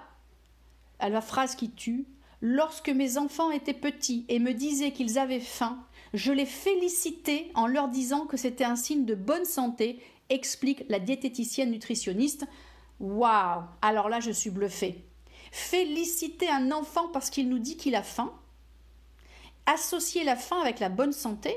à 0.99 1.09
la 1.09 1.21
phrase 1.21 1.55
qui 1.55 1.71
tue, 1.71 2.07
lorsque 2.41 2.89
mes 2.89 3.19
enfants 3.19 3.51
étaient 3.51 3.75
petits 3.75 4.25
et 4.29 4.39
me 4.39 4.53
disaient 4.53 4.93
qu'ils 4.93 5.19
avaient 5.19 5.41
faim, 5.41 5.79
je 6.15 6.33
les 6.33 6.47
félicitais 6.47 7.51
en 7.55 7.67
leur 7.67 7.89
disant 7.89 8.27
que 8.27 8.37
c'était 8.37 8.65
un 8.65 8.77
signe 8.77 9.05
de 9.05 9.15
bonne 9.15 9.45
santé, 9.45 10.01
explique 10.29 10.85
la 10.89 10.99
diététicienne 10.99 11.71
nutritionniste. 11.71 12.47
Waouh 13.01 13.63
Alors 13.83 14.09
là, 14.09 14.21
je 14.21 14.31
suis 14.31 14.51
bluffée. 14.51 15.05
Féliciter 15.53 16.49
un 16.49 16.73
enfant 16.73 17.09
parce 17.09 17.31
qu'il 17.31 17.49
nous 17.49 17.59
dit 17.59 17.77
qu'il 17.77 17.95
a 17.95 18.03
faim 18.03 18.33
Associer 19.67 20.25
la 20.25 20.37
faim 20.37 20.61
avec 20.61 20.79
la 20.79 20.89
bonne 20.89 21.13
santé 21.13 21.57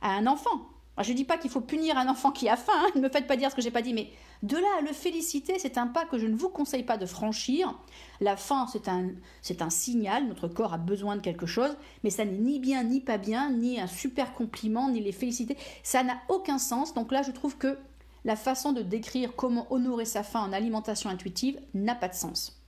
à 0.00 0.10
un 0.10 0.26
enfant 0.26 0.68
je 1.02 1.10
ne 1.10 1.16
dis 1.16 1.24
pas 1.24 1.38
qu'il 1.38 1.50
faut 1.50 1.60
punir 1.60 1.98
un 1.98 2.08
enfant 2.08 2.30
qui 2.30 2.48
a 2.48 2.56
faim, 2.56 2.72
hein, 2.76 2.86
ne 2.94 3.00
me 3.00 3.08
faites 3.08 3.26
pas 3.26 3.36
dire 3.36 3.50
ce 3.50 3.56
que 3.56 3.62
j'ai 3.62 3.72
pas 3.72 3.82
dit, 3.82 3.92
mais 3.92 4.10
de 4.44 4.58
là 4.58 4.68
à 4.78 4.82
le 4.82 4.92
féliciter, 4.92 5.58
c'est 5.58 5.78
un 5.78 5.86
pas 5.86 6.04
que 6.04 6.18
je 6.18 6.26
ne 6.26 6.36
vous 6.36 6.50
conseille 6.50 6.82
pas 6.82 6.98
de 6.98 7.06
franchir. 7.06 7.74
La 8.20 8.36
faim, 8.36 8.66
c'est 8.70 8.88
un, 8.88 9.70
signal, 9.70 10.28
notre 10.28 10.48
corps 10.48 10.74
a 10.74 10.78
besoin 10.78 11.16
de 11.16 11.22
quelque 11.22 11.46
chose, 11.46 11.74
mais 12.02 12.10
ça 12.10 12.26
n'est 12.26 12.32
ni 12.32 12.58
bien 12.58 12.84
ni 12.84 13.00
pas 13.00 13.16
bien, 13.16 13.50
ni 13.50 13.80
un 13.80 13.86
super 13.86 14.34
compliment, 14.34 14.90
ni 14.90 15.00
les 15.00 15.12
féliciter. 15.12 15.56
Ça 15.82 16.04
n'a 16.04 16.18
aucun 16.28 16.58
sens. 16.58 16.92
Donc 16.92 17.10
là, 17.10 17.22
je 17.22 17.30
trouve 17.30 17.56
que 17.56 17.78
la 18.26 18.36
façon 18.36 18.72
de 18.72 18.82
décrire 18.82 19.34
comment 19.34 19.66
honorer 19.72 20.04
sa 20.04 20.22
faim 20.22 20.40
en 20.40 20.52
alimentation 20.52 21.08
intuitive 21.08 21.58
n'a 21.72 21.94
pas 21.94 22.08
de 22.08 22.14
sens. 22.14 22.60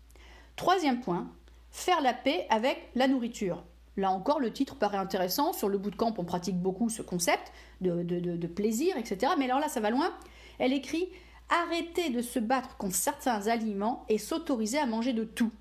Troisième 0.56 1.00
point, 1.00 1.30
faire 1.70 2.00
la 2.00 2.14
paix 2.14 2.46
avec 2.48 2.88
la 2.94 3.06
nourriture. 3.06 3.62
Là 3.98 4.10
encore, 4.12 4.40
le 4.40 4.50
titre 4.50 4.76
paraît 4.76 4.96
intéressant. 4.96 5.52
Sur 5.52 5.68
le 5.68 5.76
bootcamp, 5.76 6.14
on 6.16 6.24
pratique 6.24 6.58
beaucoup 6.58 6.88
ce 6.88 7.02
concept 7.02 7.52
de, 7.82 8.02
de, 8.02 8.46
plaisir, 8.46 8.96
etc. 8.96 9.32
Mais 9.38 9.44
alors 9.44 9.60
là, 9.60 9.68
ça 9.68 9.80
va 9.80 9.90
loin. 9.90 10.10
Elle 10.58 10.72
écrit 10.72 11.10
Arrêter 11.48 12.10
de 12.10 12.22
se 12.22 12.38
battre 12.38 12.76
contre 12.76 12.96
certains 12.96 13.46
aliments 13.46 14.04
et 14.08 14.18
s'autoriser 14.18 14.78
à 14.78 14.86
manger 14.86 15.12
de 15.12 15.24
tout. 15.24 15.52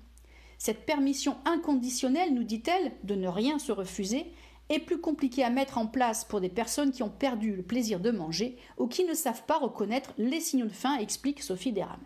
Cette 0.58 0.86
permission 0.86 1.36
inconditionnelle, 1.44 2.34
nous 2.34 2.44
dit-elle, 2.44 2.92
de 3.04 3.14
ne 3.14 3.28
rien 3.28 3.58
se 3.58 3.72
refuser, 3.72 4.32
est 4.68 4.80
plus 4.80 5.00
compliquée 5.00 5.44
à 5.44 5.50
mettre 5.50 5.78
en 5.78 5.86
place 5.86 6.24
pour 6.24 6.40
des 6.40 6.48
personnes 6.48 6.90
qui 6.90 7.02
ont 7.02 7.10
perdu 7.10 7.54
le 7.54 7.62
plaisir 7.62 8.00
de 8.00 8.10
manger 8.10 8.56
ou 8.78 8.88
qui 8.88 9.04
ne 9.04 9.14
savent 9.14 9.44
pas 9.44 9.58
reconnaître 9.58 10.12
les 10.18 10.40
signaux 10.40 10.66
de 10.66 10.72
faim, 10.72 10.96
explique 10.98 11.42
Sophie 11.42 11.72
Deram. 11.72 12.00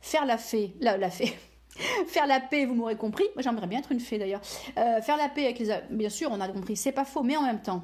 Faire 0.00 0.26
la 0.26 0.38
fée, 0.38 0.74
la, 0.80 1.10
fée, 1.10 1.36
faire 2.06 2.26
la 2.26 2.40
paix, 2.40 2.66
vous 2.66 2.74
m'aurez 2.74 2.96
compris. 2.96 3.24
J'aimerais 3.38 3.66
bien 3.66 3.80
être 3.80 3.92
une 3.92 4.00
fée 4.00 4.18
d'ailleurs. 4.18 4.42
Euh, 4.78 5.00
faire 5.00 5.16
la 5.16 5.28
paix 5.28 5.46
avec 5.46 5.58
les. 5.58 5.76
Bien 5.90 6.10
sûr, 6.10 6.30
on 6.30 6.40
a 6.40 6.48
compris, 6.48 6.76
c'est 6.76 6.92
pas 6.92 7.04
faux, 7.04 7.22
mais 7.22 7.36
en 7.36 7.42
même 7.42 7.62
temps, 7.62 7.82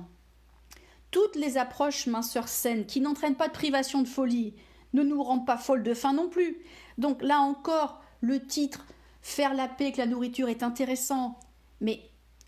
toutes 1.11 1.35
les 1.35 1.57
approches 1.57 2.07
minceurs 2.07 2.49
saines 2.49 2.87
qui 2.87 3.01
n'entraînent 3.01 3.35
pas 3.35 3.49
de 3.49 3.53
privation 3.53 4.03
de 4.03 4.09
folie 4.09 4.55
ne 4.93 5.03
nous 5.03 5.23
rendent 5.23 5.47
pas 5.47 5.57
folles 5.57 5.83
de 5.83 5.95
faim 5.95 6.13
non 6.13 6.29
plus. 6.29 6.59
Donc 6.99 7.23
là 7.23 7.41
encore, 7.41 8.01
le 8.21 8.45
titre 8.45 8.85
Faire 9.23 9.55
la 9.55 9.69
paix 9.69 9.85
avec 9.85 9.97
la 9.99 10.07
nourriture 10.07 10.49
est 10.49 10.63
intéressant, 10.63 11.39
mais 11.81 12.01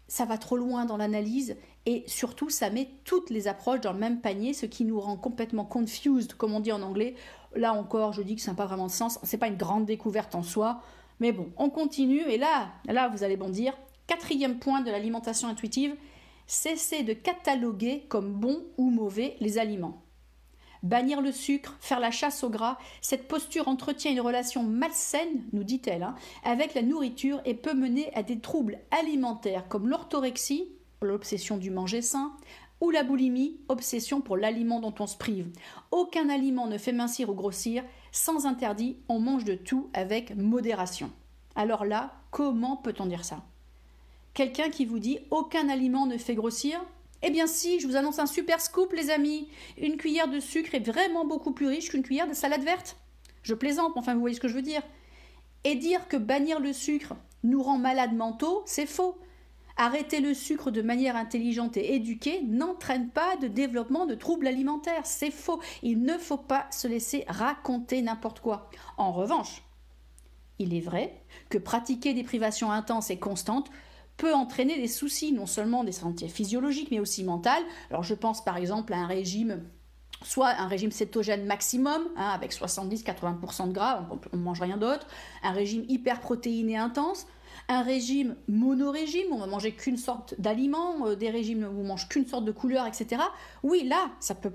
ça 0.08 0.24
va 0.24 0.38
trop 0.38 0.56
loin 0.56 0.84
dans 0.84 0.96
l'analyse 0.96 1.56
et 1.84 2.04
surtout 2.06 2.48
ça 2.48 2.70
met 2.70 2.88
toutes 3.04 3.30
les 3.30 3.48
approches 3.48 3.80
dans 3.80 3.92
le 3.92 3.98
même 3.98 4.20
panier, 4.20 4.54
ce 4.54 4.66
qui 4.66 4.84
nous 4.84 5.00
rend 5.00 5.16
complètement 5.16 5.64
confused, 5.64 6.34
comme 6.34 6.54
on 6.54 6.60
dit 6.60 6.72
en 6.72 6.82
anglais. 6.82 7.14
Là 7.54 7.74
encore, 7.74 8.12
je 8.12 8.22
dis 8.22 8.36
que 8.36 8.42
ça 8.42 8.52
n'a 8.52 8.56
pas 8.56 8.66
vraiment 8.66 8.86
de 8.86 8.92
sens. 8.92 9.18
C'est 9.22 9.36
pas 9.36 9.48
une 9.48 9.56
grande 9.56 9.84
découverte 9.84 10.34
en 10.34 10.42
soi. 10.42 10.80
Mais 11.20 11.32
bon, 11.32 11.52
on 11.56 11.70
continue 11.70 12.22
et 12.22 12.38
là, 12.38 12.72
là 12.86 13.08
vous 13.08 13.22
allez 13.22 13.36
bondir. 13.36 13.74
Quatrième 14.06 14.58
point 14.58 14.80
de 14.80 14.90
l'alimentation 14.90 15.48
intuitive, 15.48 15.94
cesser 16.46 17.02
de 17.02 17.12
cataloguer 17.12 18.06
comme 18.08 18.32
bon 18.32 18.62
ou 18.76 18.90
mauvais 18.90 19.36
les 19.40 19.58
aliments. 19.58 20.02
Bannir 20.82 21.20
le 21.20 21.30
sucre, 21.30 21.76
faire 21.80 22.00
la 22.00 22.10
chasse 22.10 22.42
au 22.42 22.50
gras, 22.50 22.76
cette 23.00 23.28
posture 23.28 23.68
entretient 23.68 24.10
une 24.10 24.20
relation 24.20 24.64
malsaine, 24.64 25.44
nous 25.52 25.62
dit-elle, 25.62 26.02
hein, 26.02 26.16
avec 26.42 26.74
la 26.74 26.82
nourriture 26.82 27.40
et 27.44 27.54
peut 27.54 27.74
mener 27.74 28.12
à 28.14 28.24
des 28.24 28.40
troubles 28.40 28.80
alimentaires 28.90 29.68
comme 29.68 29.88
l'orthorexie, 29.88 30.68
l'obsession 31.00 31.56
du 31.56 31.70
manger 31.70 32.02
sain, 32.02 32.32
ou 32.80 32.90
la 32.90 33.04
boulimie, 33.04 33.60
obsession 33.68 34.20
pour 34.20 34.36
l'aliment 34.36 34.80
dont 34.80 34.94
on 34.98 35.06
se 35.06 35.16
prive. 35.16 35.46
Aucun 35.92 36.28
aliment 36.28 36.66
ne 36.66 36.78
fait 36.78 36.90
mincir 36.90 37.30
ou 37.30 37.34
grossir, 37.34 37.84
sans 38.10 38.44
interdit, 38.44 38.96
on 39.08 39.20
mange 39.20 39.44
de 39.44 39.54
tout 39.54 39.88
avec 39.94 40.34
modération. 40.34 41.12
Alors 41.54 41.84
là, 41.84 42.12
comment 42.32 42.76
peut-on 42.76 43.06
dire 43.06 43.24
ça? 43.24 43.44
Quelqu'un 44.34 44.68
qui 44.68 44.84
vous 44.84 44.98
dit 44.98 45.20
aucun 45.30 45.68
aliment 45.68 46.06
ne 46.06 46.16
fait 46.16 46.34
grossir 46.34 46.80
Eh 47.22 47.30
bien 47.30 47.46
si, 47.46 47.78
je 47.78 47.86
vous 47.86 47.96
annonce 47.96 48.18
un 48.18 48.26
super 48.26 48.60
scoop 48.60 48.92
les 48.92 49.10
amis. 49.10 49.48
Une 49.78 49.96
cuillère 49.96 50.28
de 50.28 50.40
sucre 50.40 50.74
est 50.74 50.86
vraiment 50.86 51.24
beaucoup 51.24 51.52
plus 51.52 51.66
riche 51.66 51.90
qu'une 51.90 52.02
cuillère 52.02 52.28
de 52.28 52.34
salade 52.34 52.64
verte. 52.64 52.96
Je 53.42 53.54
plaisante, 53.54 53.92
enfin 53.96 54.14
vous 54.14 54.20
voyez 54.20 54.34
ce 54.34 54.40
que 54.40 54.48
je 54.48 54.54
veux 54.54 54.62
dire. 54.62 54.82
Et 55.64 55.76
dire 55.76 56.08
que 56.08 56.16
bannir 56.16 56.58
le 56.58 56.72
sucre 56.72 57.14
nous 57.44 57.62
rend 57.62 57.78
malades 57.78 58.14
mentaux, 58.14 58.62
c'est 58.66 58.86
faux. 58.86 59.18
Arrêter 59.76 60.20
le 60.20 60.34
sucre 60.34 60.70
de 60.70 60.82
manière 60.82 61.16
intelligente 61.16 61.76
et 61.76 61.94
éduquée 61.94 62.42
n'entraîne 62.42 63.08
pas 63.08 63.36
de 63.36 63.48
développement 63.48 64.04
de 64.04 64.14
troubles 64.14 64.46
alimentaires. 64.46 65.06
C'est 65.06 65.30
faux. 65.30 65.60
Il 65.82 66.02
ne 66.02 66.18
faut 66.18 66.36
pas 66.36 66.66
se 66.70 66.88
laisser 66.88 67.24
raconter 67.28 68.02
n'importe 68.02 68.40
quoi. 68.40 68.68
En 68.98 69.12
revanche, 69.12 69.62
il 70.58 70.74
est 70.74 70.80
vrai 70.80 71.22
que 71.48 71.58
pratiquer 71.58 72.14
des 72.14 72.22
privations 72.22 72.70
intenses 72.70 73.10
et 73.10 73.18
constantes 73.18 73.70
peut 74.16 74.34
entraîner 74.34 74.76
des 74.76 74.88
soucis, 74.88 75.32
non 75.32 75.46
seulement 75.46 75.84
des 75.84 75.92
santé 75.92 76.28
physiologiques, 76.28 76.90
mais 76.90 77.00
aussi 77.00 77.24
mentales. 77.24 77.62
Alors 77.90 78.02
je 78.02 78.14
pense 78.14 78.44
par 78.44 78.56
exemple 78.56 78.92
à 78.92 78.98
un 78.98 79.06
régime 79.06 79.62
soit 80.24 80.50
un 80.50 80.68
régime 80.68 80.92
cétogène 80.92 81.46
maximum, 81.46 82.02
hein, 82.16 82.28
avec 82.28 82.52
70-80% 82.52 83.68
de 83.68 83.72
gras, 83.72 84.08
on 84.32 84.36
ne 84.36 84.42
mange 84.42 84.60
rien 84.60 84.76
d'autre, 84.76 85.06
un 85.42 85.50
régime 85.50 85.84
hyperprotéiné 85.88 86.76
intense, 86.76 87.26
un 87.68 87.82
régime 87.82 88.36
monorégime, 88.48 89.32
on 89.32 89.38
va 89.38 89.46
manger 89.46 89.72
qu'une 89.72 89.96
sorte 89.96 90.34
d'aliment, 90.40 91.06
euh, 91.06 91.14
des 91.14 91.30
régimes 91.30 91.64
où 91.64 91.80
on 91.80 91.84
mange 91.84 92.08
qu'une 92.08 92.26
sorte 92.26 92.44
de 92.44 92.52
couleur, 92.52 92.86
etc. 92.86 93.22
Oui, 93.62 93.84
là, 93.84 94.10
ça 94.20 94.34
peut 94.34 94.52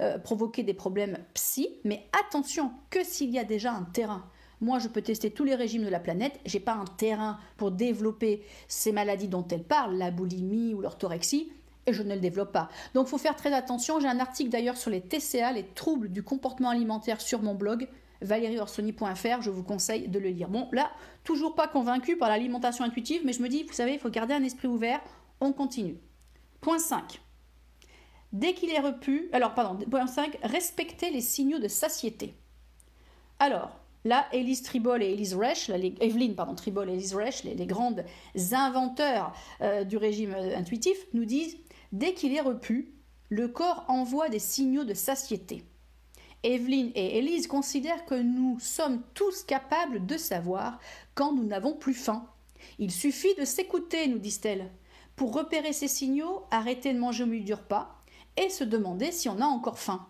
euh, 0.00 0.18
provoquer 0.18 0.62
des 0.62 0.74
problèmes 0.74 1.18
psy, 1.34 1.68
mais 1.84 2.08
attention, 2.26 2.72
que 2.90 3.04
s'il 3.04 3.30
y 3.30 3.38
a 3.38 3.44
déjà 3.44 3.72
un 3.72 3.84
terrain. 3.84 4.24
Moi, 4.62 4.78
je 4.78 4.86
peux 4.86 5.02
tester 5.02 5.32
tous 5.32 5.42
les 5.42 5.56
régimes 5.56 5.82
de 5.82 5.88
la 5.88 5.98
planète, 5.98 6.38
j'ai 6.46 6.60
pas 6.60 6.74
un 6.74 6.84
terrain 6.84 7.38
pour 7.56 7.72
développer 7.72 8.44
ces 8.68 8.92
maladies 8.92 9.26
dont 9.26 9.46
elle 9.48 9.64
parle, 9.64 9.96
la 9.96 10.12
boulimie 10.12 10.72
ou 10.72 10.80
l'orthorexie, 10.80 11.52
et 11.84 11.92
je 11.92 12.04
ne 12.04 12.14
le 12.14 12.20
développe 12.20 12.52
pas. 12.52 12.68
Donc 12.94 13.08
il 13.08 13.10
faut 13.10 13.18
faire 13.18 13.34
très 13.34 13.52
attention. 13.52 13.98
J'ai 13.98 14.06
un 14.06 14.20
article 14.20 14.50
d'ailleurs 14.50 14.76
sur 14.76 14.90
les 14.90 15.00
TCA, 15.00 15.50
les 15.50 15.64
troubles 15.64 16.10
du 16.10 16.22
comportement 16.22 16.70
alimentaire 16.70 17.20
sur 17.20 17.42
mon 17.42 17.56
blog 17.56 17.88
valérieorsoni.fr, 18.20 19.42
je 19.42 19.50
vous 19.50 19.64
conseille 19.64 20.06
de 20.06 20.20
le 20.20 20.28
lire. 20.28 20.48
Bon, 20.48 20.68
là, 20.70 20.92
toujours 21.24 21.56
pas 21.56 21.66
convaincu 21.66 22.16
par 22.16 22.28
l'alimentation 22.28 22.84
intuitive, 22.84 23.22
mais 23.24 23.32
je 23.32 23.42
me 23.42 23.48
dis, 23.48 23.64
vous 23.64 23.72
savez, 23.72 23.94
il 23.94 23.98
faut 23.98 24.10
garder 24.10 24.32
un 24.32 24.44
esprit 24.44 24.68
ouvert, 24.68 25.00
on 25.40 25.52
continue. 25.52 25.96
Point 26.60 26.78
5. 26.78 27.20
Dès 28.32 28.54
qu'il 28.54 28.70
est 28.70 28.78
repu, 28.78 29.28
alors 29.32 29.54
pardon, 29.54 29.84
point 29.90 30.06
5, 30.06 30.38
respecter 30.44 31.10
les 31.10 31.20
signaux 31.20 31.58
de 31.58 31.66
satiété. 31.66 32.36
Alors, 33.40 33.81
là, 34.04 34.26
Elise 34.32 34.62
Tribol 34.62 35.02
et 35.02 35.12
Elise 35.12 35.34
Resch, 35.34 35.70
Evelyn 35.70 36.34
pardon, 36.34 36.54
Tribol 36.54 36.88
et 36.90 36.94
Elise 36.94 37.14
Resch, 37.14 37.44
les, 37.44 37.66
grandes 37.66 38.04
inventeurs 38.52 39.32
euh, 39.60 39.84
du 39.84 39.96
régime 39.96 40.34
euh, 40.34 40.56
intuitif, 40.56 40.96
nous 41.12 41.24
disent 41.24 41.56
Dès 41.92 42.14
qu'il 42.14 42.34
est 42.34 42.40
repu, 42.40 42.94
le 43.28 43.48
corps 43.48 43.84
envoie 43.88 44.28
des 44.28 44.38
signaux 44.38 44.84
de 44.84 44.94
satiété. 44.94 45.64
Evelyne 46.42 46.90
et 46.94 47.18
Élise 47.18 47.46
considèrent 47.46 48.04
que 48.04 48.14
nous 48.14 48.58
sommes 48.58 49.02
tous 49.14 49.44
capables 49.44 50.04
de 50.06 50.16
savoir 50.16 50.80
quand 51.14 51.32
nous 51.32 51.44
n'avons 51.44 51.74
plus 51.74 51.94
faim. 51.94 52.26
Il 52.78 52.90
suffit 52.90 53.34
de 53.36 53.44
s'écouter, 53.44 54.08
nous 54.08 54.18
disent-elles. 54.18 54.70
Pour 55.14 55.34
repérer 55.34 55.72
ces 55.72 55.88
signaux, 55.88 56.42
arrêter 56.50 56.92
de 56.92 56.98
manger 56.98 57.24
au 57.24 57.26
milieu 57.26 57.44
du 57.44 57.54
repas 57.54 58.02
et 58.36 58.48
se 58.48 58.64
demander 58.64 59.12
si 59.12 59.28
on 59.28 59.40
a 59.40 59.44
encore 59.44 59.78
faim. 59.78 60.06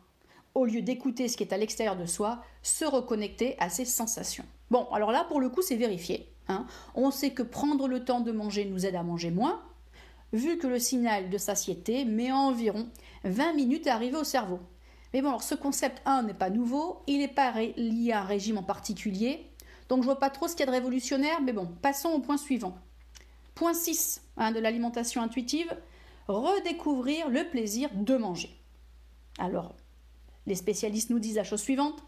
Au 0.54 0.66
lieu 0.66 0.82
d'écouter 0.82 1.28
ce 1.28 1.36
qui 1.36 1.42
est 1.42 1.52
à 1.52 1.56
l'extérieur 1.56 1.96
de 1.96 2.06
soi, 2.06 2.42
se 2.62 2.84
reconnecter 2.84 3.56
à 3.58 3.70
ses 3.70 3.84
sensations. 3.84 4.44
Bon, 4.70 4.86
alors 4.92 5.10
là, 5.10 5.24
pour 5.24 5.40
le 5.40 5.48
coup, 5.48 5.62
c'est 5.62 5.76
vérifié. 5.76 6.32
Hein. 6.48 6.66
On 6.94 7.10
sait 7.10 7.30
que 7.30 7.42
prendre 7.42 7.88
le 7.88 8.04
temps 8.04 8.20
de 8.20 8.32
manger 8.32 8.64
nous 8.64 8.84
aide 8.84 8.96
à 8.96 9.02
manger 9.02 9.30
moins, 9.30 9.62
vu 10.32 10.58
que 10.58 10.66
le 10.66 10.78
signal 10.78 11.30
de 11.30 11.38
satiété 11.38 12.04
met 12.04 12.32
environ 12.32 12.88
20 13.24 13.54
minutes 13.54 13.86
à 13.86 13.94
arriver 13.94 14.16
au 14.16 14.24
cerveau. 14.24 14.60
Mais 15.12 15.20
bon, 15.20 15.28
alors 15.28 15.42
ce 15.42 15.54
concept 15.54 16.00
1 16.06 16.22
n'est 16.24 16.34
pas 16.34 16.50
nouveau, 16.50 17.02
il 17.06 17.18
n'est 17.18 17.28
pas 17.28 17.52
lié 17.76 18.12
à 18.12 18.20
un 18.20 18.24
régime 18.24 18.58
en 18.58 18.62
particulier, 18.62 19.46
donc 19.88 20.00
je 20.00 20.06
vois 20.06 20.18
pas 20.18 20.30
trop 20.30 20.48
ce 20.48 20.52
qu'il 20.56 20.60
y 20.60 20.68
a 20.68 20.72
de 20.72 20.76
révolutionnaire, 20.76 21.42
mais 21.42 21.52
bon, 21.52 21.66
passons 21.82 22.10
au 22.10 22.20
point 22.20 22.38
suivant. 22.38 22.78
Point 23.54 23.74
6 23.74 24.22
hein, 24.38 24.52
de 24.52 24.58
l'alimentation 24.58 25.20
intuitive, 25.20 25.70
redécouvrir 26.28 27.28
le 27.28 27.44
plaisir 27.48 27.90
de 27.94 28.16
manger. 28.16 28.58
Alors, 29.38 29.74
les 30.46 30.54
spécialistes 30.54 31.10
nous 31.10 31.18
disent 31.18 31.36
la 31.36 31.44
chose 31.44 31.62
suivante, 31.62 32.02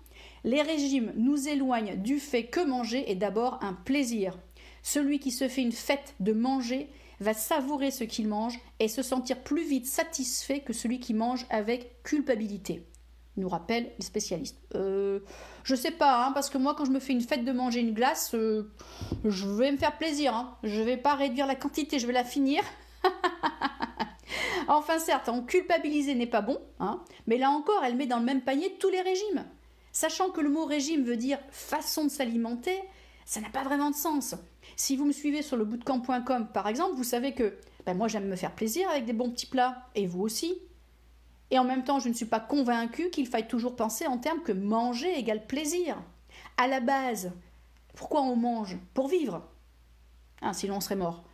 les 0.45 0.63
régimes 0.63 1.13
nous 1.17 1.49
éloignent 1.49 1.97
du 1.97 2.19
fait 2.19 2.45
que 2.45 2.65
manger 2.65 3.11
est 3.11 3.17
d'abord 3.17 3.59
un 3.63 3.73
plaisir. 3.73 4.39
Celui 4.83 5.19
qui 5.19 5.31
se 5.31 5.49
fait 5.49 5.63
une 5.63 5.73
fête 5.73 6.15
de 6.21 6.33
manger 6.33 6.89
va 7.21 7.33
savourer 7.33 7.91
ce 7.91 8.05
qu'il 8.05 8.29
mange 8.29 8.59
et 8.81 8.89
se 8.89 9.03
sentir 9.03 9.43
plus 9.43 9.67
vite 9.67 9.87
satisfait 9.87 10.61
que 10.61 10.73
celui 10.73 11.01
qui 11.01 11.15
mange 11.15 11.47
avec 11.49 12.03
culpabilité 12.03 12.87
nous 13.37 13.49
rappellent 13.49 13.91
les 13.99 14.05
spécialistes. 14.05 14.59
Euh, 14.75 15.21
je 15.65 15.75
sais 15.75 15.91
pas, 15.91 16.27
hein, 16.27 16.33
parce 16.33 16.51
que 16.51 16.59
moi, 16.59 16.75
quand 16.77 16.85
je 16.85 16.93
me 16.93 17.01
fais 17.01 17.13
une 17.13 17.21
fête 17.21 17.45
de 17.45 17.53
manger 17.53 17.81
une 17.81 17.93
glace, 17.93 18.33
euh, 18.35 18.71
je 19.25 19.49
vais 19.49 19.73
me 19.73 19.77
faire 19.77 19.99
plaisir. 19.99 20.35
Hein. 20.35 20.57
Je 20.63 20.81
vais 20.81 20.97
pas 20.97 21.15
réduire 21.15 21.47
la 21.47 21.57
quantité, 21.57 21.99
je 21.99 22.07
vais 22.07 22.13
la 22.13 22.25
finir. 22.25 22.63
enfin, 24.69 24.99
certes, 24.99 25.29
en 25.29 25.43
culpabiliser 25.43 26.15
n'est 26.15 26.27
pas 26.27 26.41
bon, 26.41 26.59
hein, 26.81 27.03
mais 27.27 27.39
là 27.39 27.51
encore, 27.51 27.85
elle 27.85 27.97
met 27.97 28.07
dans 28.07 28.19
le 28.19 28.25
même 28.25 28.43
panier 28.43 28.77
tous 28.79 28.91
les 28.91 29.01
régimes. 29.01 29.45
Sachant 29.93 30.31
que 30.31 30.41
le 30.41 30.51
mot 30.51 30.65
régime 30.65 31.05
veut 31.05 31.17
dire 31.17 31.39
façon 31.51 32.05
de 32.05 32.09
s'alimenter, 32.09 32.79
ça 33.25 33.41
n'a 33.41 33.49
pas 33.49 33.63
vraiment 33.63 33.91
de 33.91 33.97
sens. 33.97 34.35
Si 34.77 34.97
vous 34.97 35.05
me 35.05 35.13
suivez 35.13 35.43
sur 35.43 35.57
le 35.57 35.65
bootcamp.com 35.65 36.49
par 36.53 36.69
exemple, 36.69 36.97
vous 36.97 37.05
savez 37.05 37.33
que 37.33 37.55
ben 37.87 37.97
moi 37.97 38.09
j'aime 38.09 38.27
me 38.27 38.37
faire 38.37 38.55
plaisir 38.55 38.89
avec 38.91 39.05
des 39.05 39.13
bons 39.13 39.31
petits 39.31 39.47
plats, 39.47 39.89
et 39.95 40.07
vous 40.07 40.23
aussi. 40.23 40.55
Et 41.51 41.59
en 41.59 41.65
même 41.65 41.85
temps, 41.85 42.01
je 42.01 42.09
ne 42.09 42.15
suis 42.15 42.27
pas 42.27 42.41
convaincue 42.41 43.11
qu'il 43.11 43.27
faille 43.27 43.47
toujours 43.47 43.77
penser 43.77 44.07
en 44.07 44.19
termes 44.19 44.43
que 44.43 44.53
manger 44.53 45.19
égale 45.19 45.47
plaisir. 45.47 46.03
À 46.57 46.67
la 46.67 46.81
base, 46.81 47.33
pourquoi 47.95 48.23
on 48.23 48.35
mange 48.35 48.77
Pour 48.95 49.09
vivre? 49.09 49.43
Hein, 50.43 50.53
sinon 50.53 50.77
on 50.77 50.81
serait 50.81 50.97
mort. 50.97 51.25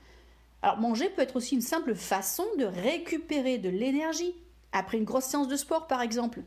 Alors 0.62 0.78
manger 0.78 1.08
peut 1.08 1.22
être 1.22 1.36
aussi 1.36 1.54
une 1.54 1.60
simple 1.60 1.94
façon 1.94 2.44
de 2.58 2.64
récupérer 2.64 3.58
de 3.58 3.68
l'énergie, 3.68 4.34
après 4.72 4.98
une 4.98 5.04
grosse 5.04 5.24
séance 5.24 5.48
de 5.48 5.56
sport 5.56 5.86
par 5.86 6.02
exemple. 6.02 6.42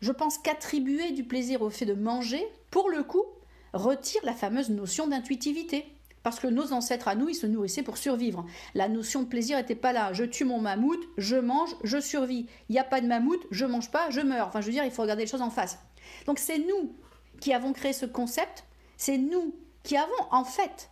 Je 0.00 0.12
pense 0.12 0.38
qu'attribuer 0.38 1.12
du 1.12 1.24
plaisir 1.24 1.62
au 1.62 1.70
fait 1.70 1.86
de 1.86 1.94
manger, 1.94 2.46
pour 2.70 2.90
le 2.90 3.02
coup, 3.02 3.24
retire 3.72 4.20
la 4.24 4.34
fameuse 4.34 4.70
notion 4.70 5.06
d'intuitivité. 5.06 5.86
Parce 6.22 6.40
que 6.40 6.48
nos 6.48 6.72
ancêtres 6.72 7.06
à 7.06 7.14
nous, 7.14 7.28
ils 7.28 7.36
se 7.36 7.46
nourrissaient 7.46 7.84
pour 7.84 7.98
survivre. 7.98 8.44
La 8.74 8.88
notion 8.88 9.22
de 9.22 9.28
plaisir 9.28 9.58
n'était 9.58 9.76
pas 9.76 9.92
là. 9.92 10.12
Je 10.12 10.24
tue 10.24 10.44
mon 10.44 10.60
mammouth, 10.60 10.98
je 11.18 11.36
mange, 11.36 11.76
je 11.84 12.00
survis. 12.00 12.48
Il 12.68 12.72
n'y 12.72 12.80
a 12.80 12.84
pas 12.84 13.00
de 13.00 13.06
mammouth, 13.06 13.46
je 13.52 13.64
mange 13.64 13.92
pas, 13.92 14.10
je 14.10 14.20
meurs. 14.20 14.48
Enfin, 14.48 14.60
je 14.60 14.66
veux 14.66 14.72
dire, 14.72 14.84
il 14.84 14.90
faut 14.90 15.02
regarder 15.02 15.22
les 15.22 15.30
choses 15.30 15.40
en 15.40 15.50
face. 15.50 15.78
Donc 16.26 16.40
c'est 16.40 16.58
nous 16.58 16.96
qui 17.40 17.52
avons 17.52 17.72
créé 17.72 17.92
ce 17.92 18.06
concept. 18.06 18.64
C'est 18.96 19.18
nous 19.18 19.54
qui 19.84 19.96
avons 19.96 20.10
en 20.32 20.44
fait 20.44 20.90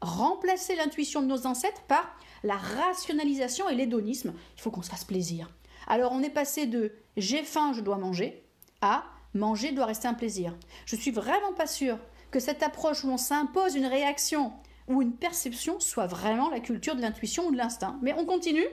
remplacé 0.00 0.76
l'intuition 0.76 1.22
de 1.22 1.26
nos 1.26 1.46
ancêtres 1.46 1.82
par 1.82 2.16
la 2.44 2.56
rationalisation 2.56 3.68
et 3.68 3.74
l'hédonisme. 3.74 4.32
Il 4.56 4.60
faut 4.60 4.70
qu'on 4.70 4.82
se 4.82 4.90
fasse 4.90 5.04
plaisir. 5.04 5.50
Alors 5.86 6.12
on 6.12 6.22
est 6.22 6.30
passé 6.30 6.66
de 6.66 6.92
j'ai 7.16 7.42
faim, 7.42 7.72
je 7.74 7.80
dois 7.80 7.98
manger 7.98 8.44
à 8.80 9.04
manger 9.34 9.72
doit 9.72 9.86
rester 9.86 10.08
un 10.08 10.14
plaisir. 10.14 10.54
Je 10.86 10.96
suis 10.96 11.10
vraiment 11.10 11.52
pas 11.52 11.66
sûre 11.66 11.98
que 12.30 12.40
cette 12.40 12.62
approche 12.62 13.04
où 13.04 13.10
on 13.10 13.16
s'impose 13.16 13.74
une 13.74 13.86
réaction 13.86 14.52
ou 14.88 15.02
une 15.02 15.14
perception 15.14 15.80
soit 15.80 16.06
vraiment 16.06 16.50
la 16.50 16.60
culture 16.60 16.96
de 16.96 17.00
l'intuition 17.00 17.46
ou 17.46 17.52
de 17.52 17.56
l'instinct. 17.56 17.98
Mais 18.02 18.14
on 18.14 18.24
continue. 18.24 18.66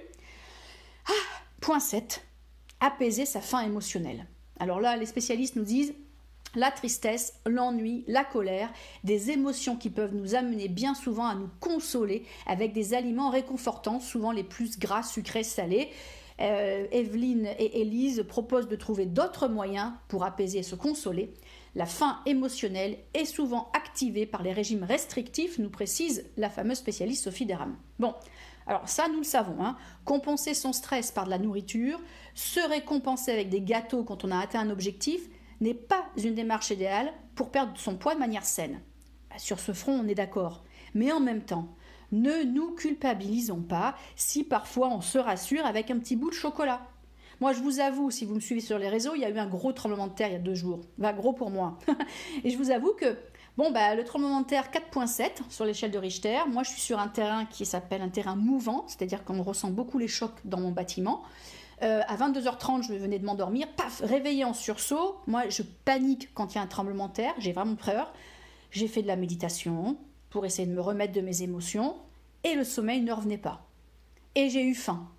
Ah, 1.07 1.41
point 1.61 1.79
7. 1.79 2.25
Apaiser 2.79 3.25
sa 3.25 3.41
faim 3.41 3.61
émotionnelle. 3.61 4.27
Alors 4.59 4.79
là, 4.79 4.95
les 4.95 5.05
spécialistes 5.05 5.55
nous 5.55 5.63
disent 5.63 5.93
la 6.55 6.71
tristesse, 6.71 7.33
l'ennui, 7.45 8.03
la 8.07 8.23
colère, 8.23 8.71
des 9.03 9.31
émotions 9.31 9.75
qui 9.75 9.89
peuvent 9.89 10.15
nous 10.15 10.35
amener 10.35 10.67
bien 10.67 10.93
souvent 10.93 11.27
à 11.27 11.35
nous 11.35 11.49
consoler 11.59 12.25
avec 12.45 12.73
des 12.73 12.93
aliments 12.93 13.29
réconfortants, 13.29 13.99
souvent 13.99 14.31
les 14.31 14.43
plus 14.43 14.79
gras, 14.79 15.03
sucrés, 15.03 15.43
salés. 15.43 15.89
Euh, 16.41 16.85
Evelyne 16.91 17.47
et 17.59 17.81
Élise 17.81 18.25
proposent 18.27 18.67
de 18.67 18.75
trouver 18.75 19.05
d'autres 19.05 19.47
moyens 19.47 19.93
pour 20.09 20.25
apaiser 20.25 20.59
et 20.59 20.63
se 20.63 20.75
consoler. 20.75 21.33
La 21.75 21.85
faim 21.85 22.19
émotionnelle 22.25 22.97
est 23.13 23.25
souvent 23.25 23.69
activée 23.73 24.25
par 24.25 24.43
les 24.43 24.51
régimes 24.51 24.83
restrictifs, 24.83 25.59
nous 25.59 25.69
précise 25.69 26.25
la 26.37 26.49
fameuse 26.49 26.77
spécialiste 26.77 27.23
Sophie 27.23 27.45
Deram. 27.45 27.75
Bon, 27.99 28.13
alors 28.67 28.87
ça 28.87 29.07
nous 29.09 29.19
le 29.19 29.23
savons, 29.23 29.63
hein. 29.63 29.77
compenser 30.05 30.53
son 30.53 30.73
stress 30.73 31.11
par 31.11 31.25
de 31.25 31.29
la 31.29 31.37
nourriture, 31.37 31.99
se 32.33 32.59
récompenser 32.67 33.31
avec 33.31 33.49
des 33.49 33.61
gâteaux 33.61 34.03
quand 34.03 34.25
on 34.25 34.31
a 34.31 34.39
atteint 34.39 34.61
un 34.61 34.69
objectif, 34.69 35.21
n'est 35.61 35.73
pas 35.73 36.05
une 36.17 36.35
démarche 36.35 36.71
idéale 36.71 37.13
pour 37.35 37.51
perdre 37.51 37.73
son 37.75 37.97
poids 37.97 38.15
de 38.15 38.19
manière 38.19 38.45
saine. 38.45 38.79
Sur 39.37 39.59
ce 39.59 39.73
front, 39.73 39.93
on 39.93 40.07
est 40.07 40.15
d'accord. 40.15 40.63
Mais 40.93 41.11
en 41.11 41.19
même 41.19 41.41
temps, 41.41 41.67
ne 42.11 42.43
nous 42.43 42.71
culpabilisons 42.71 43.61
pas 43.61 43.95
si 44.15 44.43
parfois 44.43 44.89
on 44.89 45.01
se 45.01 45.17
rassure 45.17 45.65
avec 45.65 45.91
un 45.91 45.99
petit 45.99 46.15
bout 46.15 46.29
de 46.29 46.35
chocolat. 46.35 46.81
Moi, 47.41 47.51
je 47.51 47.59
vous 47.59 47.81
avoue, 47.81 48.11
si 48.11 48.25
vous 48.25 48.35
me 48.35 48.39
suivez 48.39 48.61
sur 48.61 48.79
les 48.79 48.87
réseaux, 48.87 49.13
il 49.13 49.21
y 49.21 49.25
a 49.25 49.29
eu 49.29 49.37
un 49.37 49.47
gros 49.47 49.73
tremblement 49.73 50.07
de 50.07 50.13
terre 50.13 50.29
il 50.29 50.33
y 50.33 50.37
a 50.37 50.39
deux 50.39 50.55
jours. 50.55 50.79
Va 50.97 51.11
gros 51.11 51.33
pour 51.33 51.49
moi. 51.49 51.77
et 52.43 52.49
je 52.49 52.57
vous 52.57 52.71
avoue 52.71 52.93
que, 52.93 53.17
bon, 53.57 53.71
bah, 53.71 53.93
le 53.93 54.05
tremblement 54.05 54.41
de 54.41 54.45
terre 54.45 54.69
4.7 54.71 55.49
sur 55.49 55.65
l'échelle 55.65 55.91
de 55.91 55.97
Richter, 55.97 56.39
moi, 56.49 56.63
je 56.63 56.69
suis 56.69 56.81
sur 56.81 56.97
un 56.97 57.09
terrain 57.09 57.45
qui 57.45 57.65
s'appelle 57.65 58.01
un 58.01 58.09
terrain 58.09 58.37
mouvant, 58.37 58.85
c'est-à-dire 58.87 59.25
qu'on 59.25 59.43
ressent 59.43 59.69
beaucoup 59.69 59.97
les 59.97 60.07
chocs 60.07 60.39
dans 60.45 60.61
mon 60.61 60.71
bâtiment. 60.71 61.23
Euh, 61.81 62.01
à 62.07 62.15
22h30, 62.15 62.83
je 62.83 62.93
venais 62.93 63.19
de 63.19 63.25
m'endormir, 63.25 63.67
paf, 63.75 64.01
réveillé 64.01 64.45
en 64.45 64.53
sursaut. 64.53 65.17
Moi, 65.27 65.49
je 65.49 65.61
panique 65.63 66.33
quand 66.33 66.53
il 66.53 66.57
y 66.57 66.59
a 66.59 66.63
un 66.63 66.67
tremblement 66.67 67.07
de 67.07 67.13
terre, 67.13 67.33
j'ai 67.37 67.51
vraiment 67.51 67.75
peur. 67.75 68.13
J'ai 68.71 68.87
fait 68.87 69.01
de 69.01 69.07
la 69.07 69.15
méditation 69.15 69.97
pour 70.29 70.45
essayer 70.45 70.67
de 70.67 70.73
me 70.73 70.81
remettre 70.81 71.13
de 71.13 71.21
mes 71.21 71.43
émotions, 71.43 71.95
et 72.43 72.55
le 72.55 72.63
sommeil 72.63 73.01
ne 73.01 73.13
revenait 73.13 73.37
pas. 73.37 73.65
Et 74.35 74.49
j'ai 74.49 74.63
eu 74.63 74.75
faim 74.75 75.09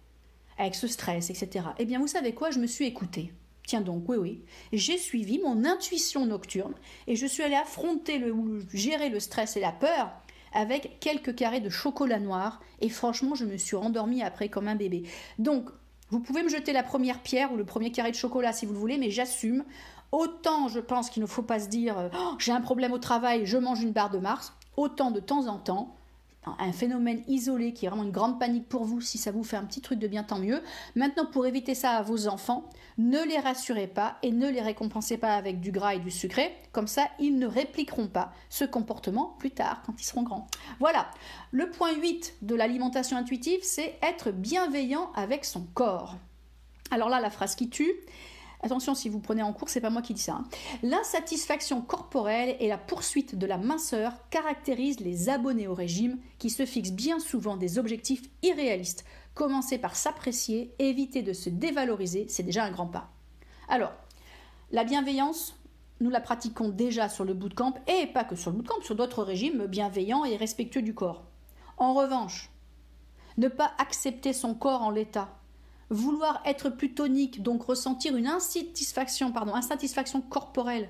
avec 0.59 0.75
ce 0.75 0.87
stress, 0.87 1.31
etc. 1.31 1.67
Eh 1.79 1.85
bien, 1.85 1.99
vous 1.99 2.07
savez 2.07 2.33
quoi? 2.33 2.51
Je 2.51 2.59
me 2.59 2.67
suis 2.67 2.87
écoutée. 2.87 3.33
Tiens 3.67 3.81
donc, 3.81 4.09
oui, 4.09 4.17
oui. 4.17 4.45
J'ai 4.73 4.97
suivi 4.97 5.39
mon 5.39 5.65
intuition 5.65 6.25
nocturne 6.25 6.75
et 7.09 7.17
je 7.17 7.27
suis 7.27 7.43
allée 7.43 7.57
affronter 7.57 8.19
le, 8.19 8.35
gérer 8.73 9.09
le 9.09 9.19
stress 9.19 9.57
et 9.57 9.61
la 9.61 9.73
peur 9.73 10.11
avec 10.53 10.99
quelques 11.01 11.35
carrés 11.35 11.61
de 11.61 11.69
chocolat 11.69 12.21
noir 12.21 12.63
et 12.81 12.89
franchement 12.89 13.35
je 13.35 13.45
me 13.45 13.57
suis 13.57 13.77
rendormie 13.77 14.23
après 14.23 14.49
comme 14.49 14.69
un 14.69 14.77
bébé. 14.77 15.03
Donc 15.39 15.69
vous 16.11 16.21
pouvez 16.21 16.43
me 16.43 16.49
jeter 16.49 16.73
la 16.73 16.83
première 16.83 17.21
pierre 17.21 17.53
ou 17.53 17.57
le 17.57 17.65
premier 17.65 17.91
carré 17.91 18.11
de 18.11 18.17
chocolat 18.17 18.53
si 18.53 18.67
vous 18.67 18.73
le 18.73 18.79
voulez, 18.79 18.99
mais 18.99 19.11
j'assume. 19.11 19.65
Autant 20.13 20.69
je 20.69 20.81
pense 20.81 21.11
qu'il 21.11 21.23
ne 21.23 21.27
faut 21.27 21.43
pas 21.43 21.59
se 21.59 21.69
dire 21.69 22.11
oh, 22.17 22.35
j'ai 22.39 22.53
un 22.53 22.61
problème 22.61 22.93
au 22.93 22.99
travail, 22.99 23.45
je 23.45 23.59
mange 23.59 23.83
une 23.83 23.93
barre 23.93 24.11
de 24.11 24.19
Mars, 24.19 24.55
autant 24.77 25.11
de 25.11 25.21
temps 25.21 25.49
en 25.49 25.59
temps, 25.59 25.97
un 26.59 26.73
phénomène 26.73 27.23
isolé 27.27 27.73
qui 27.73 27.87
est 27.87 27.89
vraiment 27.89 28.05
une 28.05 28.13
grande 28.13 28.39
panique 28.39 28.69
pour 28.69 28.85
vous, 28.85 29.01
si 29.01 29.19
ça 29.19 29.33
vous 29.33 29.45
fait 29.45 29.57
un 29.57 29.65
petit 29.65 29.81
truc 29.81 29.99
de 29.99 30.07
bien, 30.07 30.23
tant 30.23 30.39
mieux. 30.39 30.63
Maintenant, 30.95 31.27
pour 31.27 31.47
éviter 31.47 31.75
ça 31.75 31.91
à 31.91 32.03
vos 32.03 32.29
enfants, 32.29 32.71
ne 32.99 33.23
les 33.23 33.39
rassurez 33.39 33.89
pas 33.89 34.17
et 34.23 34.31
ne 34.31 34.49
les 34.49 34.63
récompensez 34.63 35.19
pas 35.19 35.35
avec 35.35 35.61
du 35.61 35.73
gras 35.73 35.95
et 35.95 35.99
du 35.99 36.11
sucré. 36.11 36.55
Comme 36.73 36.87
ça, 36.87 37.09
ils 37.19 37.39
ne 37.39 37.47
répliqueront 37.47 38.09
pas 38.09 38.33
ce 38.49 38.65
comportement 38.65 39.35
plus 39.39 39.51
tard, 39.51 39.83
quand 39.85 40.01
ils 40.01 40.05
seront 40.05 40.23
grands. 40.23 40.47
Voilà. 40.79 41.09
Le 41.51 41.71
point 41.71 41.95
8 41.95 42.37
de 42.43 42.55
l'alimentation 42.55 43.17
intuitive, 43.17 43.61
c'est 43.63 43.99
être 44.03 44.31
bienveillant 44.31 45.11
avec 45.15 45.45
son 45.45 45.67
corps. 45.75 46.17
Alors 46.91 47.09
là, 47.09 47.21
la 47.21 47.31
phrase 47.31 47.57
qui 47.57 47.69
tue, 47.69 47.93
Attention, 48.63 48.95
si 48.95 49.09
vous 49.09 49.21
prenez 49.21 49.43
en 49.43 49.53
cours, 49.53 49.69
c'est 49.69 49.81
pas 49.81 49.91
moi 49.91 50.03
qui 50.03 50.15
dis 50.15 50.23
ça. 50.23 50.35
Hein. 50.41 50.45
L'insatisfaction 50.83 51.83
corporelle 51.83 52.57
et 52.61 52.69
la 52.69 52.79
poursuite 52.79 53.37
de 53.37 53.47
la 53.47 53.59
minceur 53.59 54.13
caractérisent 54.31 55.01
les 55.01 55.29
abonnés 55.29 55.69
au 55.69 55.75
régime 55.75 56.19
qui 56.39 56.51
se 56.51 56.65
fixent 56.65 56.93
bien 56.93 57.19
souvent 57.19 57.57
des 57.57 57.79
objectifs 57.79 58.23
irréalistes. 58.43 59.05
Commencer 59.35 59.79
par 59.79 59.97
s'apprécier, 59.97 60.75
éviter 60.79 61.23
de 61.23 61.33
se 61.33 61.51
dévaloriser, 61.51 62.27
c'est 62.29 62.43
déjà 62.43 62.65
un 62.65 62.71
grand 62.71 62.87
pas. 62.87 63.11
Alors, 63.69 63.93
la 64.71 64.85
bienveillance, 64.85 65.55
nous 66.01 66.11
la 66.11 66.21
pratiquons 66.21 66.69
déjà 66.69 67.09
sur 67.09 67.25
le 67.25 67.35
bootcamp 67.35 67.75
et 67.87 68.07
pas 68.07 68.25
que 68.25 68.37
sur 68.37 68.51
le 68.51 68.57
bootcamp, 68.57 68.81
sur 68.83 68.97
d'autres 68.97 69.23
régimes 69.23 69.67
bienveillants 69.67 70.25
et 70.25 70.37
respectueux 70.37 70.83
du 70.83 70.95
corps. 70.95 71.25
En 71.77 71.95
revanche, 71.95 72.51
ne 73.37 73.49
pas 73.49 73.73
accepter 73.79 74.33
son 74.33 74.55
corps 74.55 74.83
en 74.83 74.91
l'état, 74.91 75.29
vouloir 75.91 76.43
être 76.45 76.71
plus 76.71 76.95
tonique, 76.95 77.43
donc 77.43 77.63
ressentir 77.65 78.17
une 78.17 78.27
insatisfaction, 78.27 79.33
pardon, 79.33 79.55
insatisfaction 79.55 80.21
corporelle, 80.21 80.89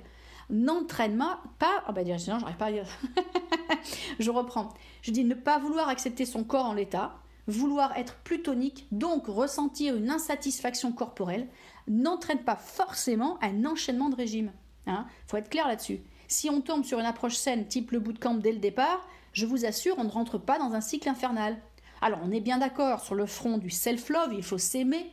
n'entraîne 0.51 1.19
pas. 1.59 1.85
Oh 1.89 1.93
bah 1.93 2.05
non, 2.05 2.17
j'arrive 2.19 2.57
pas 2.57 2.71
je 4.19 4.31
reprends. 4.31 4.73
Je 5.03 5.11
dis 5.11 5.25
ne 5.25 5.35
pas 5.35 5.59
vouloir 5.59 5.89
accepter 5.89 6.25
son 6.25 6.45
corps 6.45 6.67
en 6.67 6.75
l'état, 6.75 7.17
vouloir 7.47 7.97
être 7.97 8.17
plus 8.25 8.43
tonique, 8.43 8.87
donc 8.93 9.27
ressentir 9.27 9.97
une 9.97 10.11
insatisfaction 10.11 10.93
corporelle, 10.93 11.49
n'entraîne 11.89 12.43
pas 12.43 12.57
forcément 12.57 13.39
un 13.43 13.65
enchaînement 13.65 14.09
de 14.09 14.17
régime. 14.17 14.53
Hein. 14.89 15.07
faut 15.27 15.37
être 15.37 15.51
clair 15.51 15.67
là-dessus. 15.67 16.01
Si 16.29 16.49
on 16.49 16.61
tombe 16.61 16.85
sur 16.85 16.99
une 16.99 17.07
approche 17.07 17.37
saine 17.37 17.67
type 17.67 17.91
le 17.91 18.01
bootcamp 18.01 18.35
dès 18.35 18.53
le 18.53 18.59
départ, 18.59 19.07
je 19.33 19.47
vous 19.47 19.65
assure, 19.65 19.97
on 19.99 20.05
ne 20.05 20.11
rentre 20.11 20.39
pas 20.39 20.59
dans 20.59 20.75
un 20.75 20.81
cycle 20.81 21.09
infernal. 21.09 21.59
Alors 22.01 22.21
on 22.23 22.31
est 22.31 22.41
bien 22.41 22.59
d'accord 22.59 23.01
sur 23.01 23.15
le 23.15 23.27
front 23.27 23.59
du 23.59 23.71
self-love, 23.71 24.35
il 24.35 24.43
faut 24.43 24.59
s'aimer, 24.59 25.11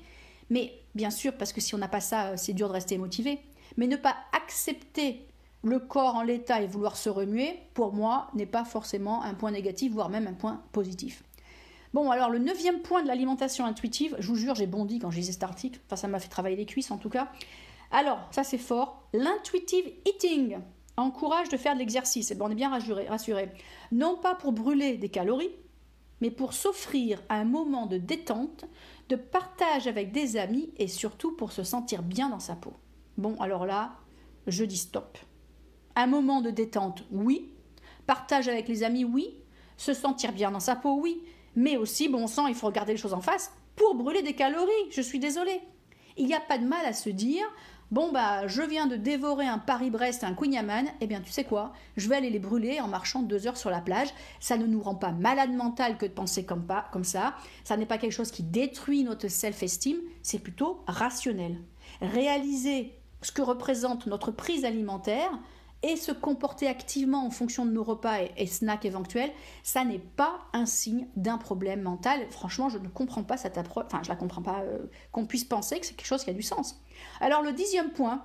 mais 0.50 0.74
bien 0.96 1.10
sûr, 1.10 1.34
parce 1.34 1.54
que 1.54 1.62
si 1.62 1.76
on 1.76 1.78
n'a 1.78 1.88
pas 1.88 2.02
ça, 2.02 2.28
euh, 2.28 2.34
c'est 2.38 2.54
dur 2.54 2.68
de 2.68 2.74
rester 2.74 2.98
motivé. 2.98 3.40
Mais 3.78 3.88
ne 3.88 3.96
pas 3.96 4.16
accepter 4.34 5.26
le 5.64 5.80
corps 5.80 6.16
en 6.16 6.24
l'état 6.24 6.62
et 6.62 6.68
vouloir 6.68 6.98
se 6.98 7.10
remuer, 7.10 7.58
pour 7.74 7.94
moi, 7.94 8.30
n'est 8.34 8.46
pas 8.46 8.66
forcément 8.66 9.24
un 9.24 9.34
point 9.34 9.52
négatif, 9.52 9.94
voire 9.94 10.10
même 10.10 10.28
un 10.28 10.34
point 10.34 10.62
positif. 10.74 11.24
Bon, 11.94 12.12
alors 12.12 12.30
le 12.30 12.40
neuvième 12.40 12.80
point 12.80 13.04
de 13.04 13.08
l'alimentation 13.08 13.66
intuitive, 13.66 14.16
je 14.20 14.28
vous 14.28 14.36
jure, 14.36 14.56
j'ai 14.56 14.68
bondi 14.68 15.00
quand 15.00 15.12
je 15.12 15.18
lisais 15.18 15.32
cet 15.32 15.44
article, 15.44 15.80
enfin 15.86 15.96
ça 15.96 16.08
m'a 16.08 16.20
fait 16.20 16.28
travailler 16.28 16.56
les 16.56 16.66
cuisses 16.66 16.90
en 16.90 16.98
tout 16.98 17.10
cas. 17.10 17.32
Alors, 17.92 18.20
ça 18.32 18.44
c'est 18.44 18.58
fort, 18.58 19.04
l'intuitive 19.14 19.86
eating 20.06 20.58
encourage 20.98 21.50
de 21.50 21.58
faire 21.58 21.76
de 21.76 21.80
l'exercice, 21.80 22.32
et 22.32 22.36
bon, 22.36 22.48
on 22.48 22.50
est 22.50 22.56
bien 22.56 22.70
rassuré, 22.70 23.08
rassuré. 23.08 23.52
Non 23.92 24.18
pas 24.18 24.34
pour 24.34 24.54
brûler 24.54 24.98
des 24.98 25.10
calories, 25.10 25.52
mais 26.24 26.32
pour 26.32 26.54
s'offrir 26.54 27.22
un 27.28 27.44
moment 27.44 27.86
de 27.86 27.98
détente, 27.98 28.64
de 29.10 29.18
partage 29.18 29.88
avec 29.88 30.14
des 30.14 30.38
amis 30.38 30.72
et 30.78 30.88
surtout 30.88 31.36
pour 31.36 31.52
se 31.52 31.64
sentir 31.64 32.02
bien 32.02 32.30
dans 32.30 32.40
sa 32.40 32.56
peau. 32.56 32.72
Bon, 33.18 33.36
alors 33.42 33.66
là, 33.66 33.98
je 34.48 34.64
dis 34.64 34.78
stop. 34.78 35.18
Un 35.98 36.08
moment 36.08 36.40
de 36.40 36.50
détente, 36.50 37.04
oui. 37.12 37.52
Partage 38.08 38.48
avec 38.48 38.70
les 38.70 38.84
amis, 38.84 39.04
oui. 39.04 39.36
Se 39.76 39.94
sentir 39.94 40.32
bien 40.32 40.50
dans 40.50 40.62
sa 40.62 40.78
peau, 40.78 40.98
oui. 40.98 41.22
Mais 41.58 41.76
aussi, 41.76 42.08
bon 42.08 42.26
sang, 42.28 42.48
il 42.48 42.56
faut 42.56 42.68
regarder 42.68 42.94
les 42.94 42.98
choses 42.98 43.14
en 43.14 43.20
face 43.20 43.52
pour 43.76 43.94
brûler 43.94 44.22
des 44.22 44.34
calories. 44.34 44.72
Je 44.92 45.02
suis 45.02 45.20
désolée. 45.20 45.60
Il 46.16 46.26
n'y 46.26 46.36
a 46.36 46.40
pas 46.40 46.58
de 46.58 46.66
mal 46.66 46.86
à 46.86 46.94
se 46.94 47.10
dire 47.10 47.44
Bon, 47.94 48.12
bah, 48.12 48.48
je 48.48 48.64
viens 48.64 48.88
de 48.88 48.96
dévorer 48.96 49.46
un 49.46 49.60
Paris-Brest 49.60 50.24
un 50.24 50.34
Queen 50.34 50.60
eh 51.00 51.06
bien, 51.06 51.22
tu 51.22 51.32
sais 51.32 51.44
quoi? 51.44 51.74
Je 51.96 52.10
vais 52.10 52.16
aller 52.16 52.32
les 52.32 52.40
brûler 52.40 52.82
en 52.82 52.88
marchant 52.88 53.22
deux 53.22 53.46
heures 53.46 53.56
sur 53.56 53.70
la 53.70 53.82
plage. 53.82 54.08
Ça 54.40 54.58
ne 54.58 54.66
nous 54.66 54.82
rend 54.82 54.96
pas 54.96 55.12
malade 55.12 55.54
mental 55.54 56.00
que 56.00 56.08
de 56.08 56.12
penser 56.12 56.44
comme 56.44 57.04
ça. 57.04 57.36
Ça 57.64 57.78
n'est 57.78 57.86
pas 57.86 58.00
quelque 58.00 58.12
chose 58.12 58.32
qui 58.32 58.42
détruit 58.42 59.04
notre 59.04 59.28
self-esteem, 59.28 59.98
c'est 60.24 60.40
plutôt 60.40 60.84
rationnel. 60.88 61.60
Réaliser 62.02 62.98
ce 63.22 63.32
que 63.32 63.44
représente 63.44 64.08
notre 64.08 64.32
prise 64.32 64.66
alimentaire, 64.66 65.30
et 65.84 65.98
se 65.98 66.12
comporter 66.12 66.68
activement 66.68 67.26
en 67.26 67.30
fonction 67.30 67.66
de 67.66 67.72
nos 67.72 67.84
repas 67.84 68.20
et, 68.38 68.48
snacks 68.48 68.86
éventuels, 68.86 69.32
ça 69.62 69.84
n'est 69.84 70.00
pas 70.00 70.40
un 70.54 70.66
signe 70.66 71.08
d'un 71.16 71.38
problème 71.38 71.82
mental. 71.82 72.26
Franchement, 72.32 72.70
je 72.70 72.78
ne 72.78 72.88
comprends 72.88 73.24
pas 73.24 73.38
cette 73.38 73.58
approche, 73.58 73.86
enfin, 73.88 74.02
je 74.02 74.10
la 74.10 74.16
comprends 74.16 74.42
pas 74.42 74.62
euh, 74.62 74.80
qu'on 75.12 75.26
puisse 75.26 75.44
penser 75.44 75.80
que 75.80 75.86
c'est 75.86 75.94
quelque 75.94 76.08
chose 76.08 76.24
qui 76.24 76.30
a 76.30 76.34
du 76.34 76.42
sens. 76.42 76.82
Alors, 77.20 77.42
le 77.42 77.52
dixième 77.52 77.92
point, 77.92 78.24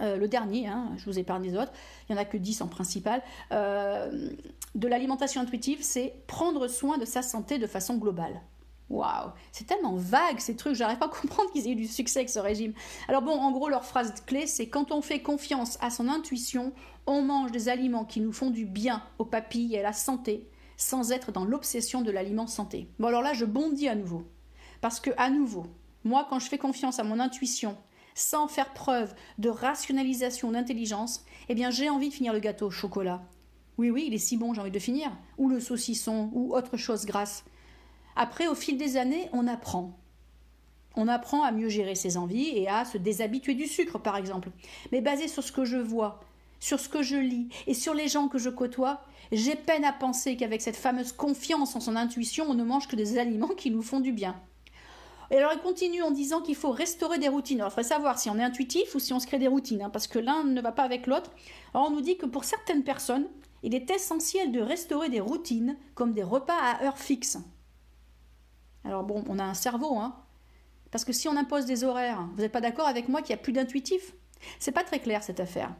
euh, 0.00 0.16
le 0.16 0.26
dernier, 0.26 0.66
hein, 0.66 0.90
je 0.96 1.04
vous 1.04 1.18
épargne 1.18 1.44
les 1.44 1.56
autres, 1.56 1.72
il 2.08 2.12
n'y 2.12 2.18
en 2.18 2.22
a 2.22 2.24
que 2.24 2.36
dix 2.36 2.60
en 2.60 2.66
principal, 2.66 3.22
euh, 3.52 4.30
de 4.74 4.88
l'alimentation 4.88 5.40
intuitive, 5.40 5.78
c'est 5.82 6.14
prendre 6.26 6.66
soin 6.66 6.98
de 6.98 7.04
sa 7.04 7.22
santé 7.22 7.58
de 7.58 7.66
façon 7.66 7.96
globale. 7.96 8.40
Waouh, 8.92 9.30
c'est 9.52 9.66
tellement 9.66 9.96
vague 9.96 10.38
ces 10.38 10.54
trucs, 10.54 10.74
j'arrive 10.74 10.98
pas 10.98 11.06
à 11.06 11.08
comprendre 11.08 11.50
qu'ils 11.50 11.66
aient 11.66 11.72
eu 11.72 11.76
du 11.76 11.88
succès 11.88 12.18
avec 12.18 12.28
ce 12.28 12.38
régime. 12.38 12.74
Alors 13.08 13.22
bon, 13.22 13.32
en 13.32 13.50
gros, 13.50 13.70
leur 13.70 13.86
phrase 13.86 14.12
clé, 14.26 14.46
c'est 14.46 14.68
quand 14.68 14.92
on 14.92 15.00
fait 15.00 15.22
confiance 15.22 15.78
à 15.80 15.88
son 15.88 16.08
intuition, 16.08 16.74
on 17.06 17.22
mange 17.22 17.52
des 17.52 17.70
aliments 17.70 18.04
qui 18.04 18.20
nous 18.20 18.32
font 18.32 18.50
du 18.50 18.66
bien 18.66 19.02
aux 19.18 19.24
papilles 19.24 19.74
et 19.74 19.80
à 19.80 19.82
la 19.82 19.94
santé, 19.94 20.46
sans 20.76 21.10
être 21.10 21.32
dans 21.32 21.46
l'obsession 21.46 22.02
de 22.02 22.10
l'aliment 22.10 22.46
santé. 22.46 22.86
Bon 22.98 23.08
alors 23.08 23.22
là, 23.22 23.32
je 23.32 23.46
bondis 23.46 23.88
à 23.88 23.94
nouveau. 23.94 24.26
Parce 24.82 25.00
que 25.00 25.10
à 25.16 25.30
nouveau, 25.30 25.64
moi 26.04 26.26
quand 26.28 26.38
je 26.38 26.48
fais 26.48 26.58
confiance 26.58 26.98
à 26.98 27.04
mon 27.04 27.18
intuition, 27.18 27.78
sans 28.14 28.46
faire 28.46 28.74
preuve 28.74 29.14
de 29.38 29.48
rationalisation, 29.48 30.52
d'intelligence, 30.52 31.24
eh 31.48 31.54
bien 31.54 31.70
j'ai 31.70 31.88
envie 31.88 32.10
de 32.10 32.14
finir 32.14 32.34
le 32.34 32.40
gâteau 32.40 32.66
au 32.66 32.70
chocolat. 32.70 33.22
Oui, 33.78 33.90
oui, 33.90 34.04
il 34.08 34.12
est 34.12 34.18
si 34.18 34.36
bon, 34.36 34.52
j'ai 34.52 34.60
envie 34.60 34.70
de 34.70 34.78
finir. 34.78 35.10
Ou 35.38 35.48
le 35.48 35.60
saucisson, 35.60 36.28
ou 36.34 36.54
autre 36.54 36.76
chose 36.76 37.06
grasse. 37.06 37.42
Après, 38.16 38.46
au 38.46 38.54
fil 38.54 38.76
des 38.76 38.96
années, 38.96 39.28
on 39.32 39.46
apprend. 39.46 39.98
On 40.96 41.08
apprend 41.08 41.42
à 41.42 41.52
mieux 41.52 41.68
gérer 41.68 41.94
ses 41.94 42.16
envies 42.16 42.50
et 42.56 42.68
à 42.68 42.84
se 42.84 42.98
déshabituer 42.98 43.54
du 43.54 43.66
sucre, 43.66 43.98
par 43.98 44.16
exemple. 44.16 44.50
Mais 44.90 45.00
basé 45.00 45.28
sur 45.28 45.42
ce 45.42 45.52
que 45.52 45.64
je 45.64 45.78
vois, 45.78 46.20
sur 46.60 46.78
ce 46.78 46.88
que 46.88 47.02
je 47.02 47.16
lis 47.16 47.48
et 47.66 47.74
sur 47.74 47.94
les 47.94 48.08
gens 48.08 48.28
que 48.28 48.38
je 48.38 48.50
côtoie, 48.50 49.02
j'ai 49.32 49.56
peine 49.56 49.84
à 49.84 49.92
penser 49.92 50.36
qu'avec 50.36 50.60
cette 50.60 50.76
fameuse 50.76 51.12
confiance 51.12 51.74
en 51.74 51.80
son 51.80 51.96
intuition, 51.96 52.46
on 52.48 52.54
ne 52.54 52.64
mange 52.64 52.88
que 52.88 52.96
des 52.96 53.18
aliments 53.18 53.48
qui 53.48 53.70
nous 53.70 53.82
font 53.82 54.00
du 54.00 54.12
bien. 54.12 54.36
Et 55.30 55.38
alors, 55.38 55.52
il 55.54 55.60
continue 55.60 56.02
en 56.02 56.10
disant 56.10 56.42
qu'il 56.42 56.54
faut 56.54 56.72
restaurer 56.72 57.18
des 57.18 57.28
routines. 57.28 57.60
Alors, 57.60 57.70
il 57.70 57.74
faudrait 57.74 57.88
savoir 57.88 58.18
si 58.18 58.28
on 58.28 58.38
est 58.38 58.42
intuitif 58.42 58.94
ou 58.94 58.98
si 58.98 59.14
on 59.14 59.20
se 59.20 59.26
crée 59.26 59.38
des 59.38 59.48
routines, 59.48 59.80
hein, 59.80 59.88
parce 59.90 60.06
que 60.06 60.18
l'un 60.18 60.44
ne 60.44 60.60
va 60.60 60.72
pas 60.72 60.82
avec 60.82 61.06
l'autre. 61.06 61.30
On 61.72 61.88
nous 61.88 62.02
dit 62.02 62.18
que 62.18 62.26
pour 62.26 62.44
certaines 62.44 62.84
personnes, 62.84 63.26
il 63.62 63.74
est 63.74 63.90
essentiel 63.90 64.52
de 64.52 64.60
restaurer 64.60 65.08
des 65.08 65.20
routines, 65.20 65.78
comme 65.94 66.12
des 66.12 66.22
repas 66.22 66.58
à 66.60 66.84
heure 66.84 66.98
fixe. 66.98 67.38
Alors 68.84 69.04
bon, 69.04 69.24
on 69.28 69.38
a 69.38 69.44
un 69.44 69.54
cerveau, 69.54 69.98
hein. 69.98 70.16
Parce 70.90 71.04
que 71.04 71.12
si 71.12 71.28
on 71.28 71.36
impose 71.36 71.64
des 71.64 71.84
horaires, 71.84 72.28
vous 72.34 72.42
n'êtes 72.42 72.52
pas 72.52 72.60
d'accord 72.60 72.86
avec 72.86 73.08
moi 73.08 73.22
qu'il 73.22 73.34
n'y 73.34 73.40
a 73.40 73.42
plus 73.42 73.52
d'intuitif? 73.52 74.12
C'est 74.58 74.72
pas 74.72 74.84
très 74.84 74.98
clair 74.98 75.22
cette 75.22 75.40
affaire. 75.40 75.72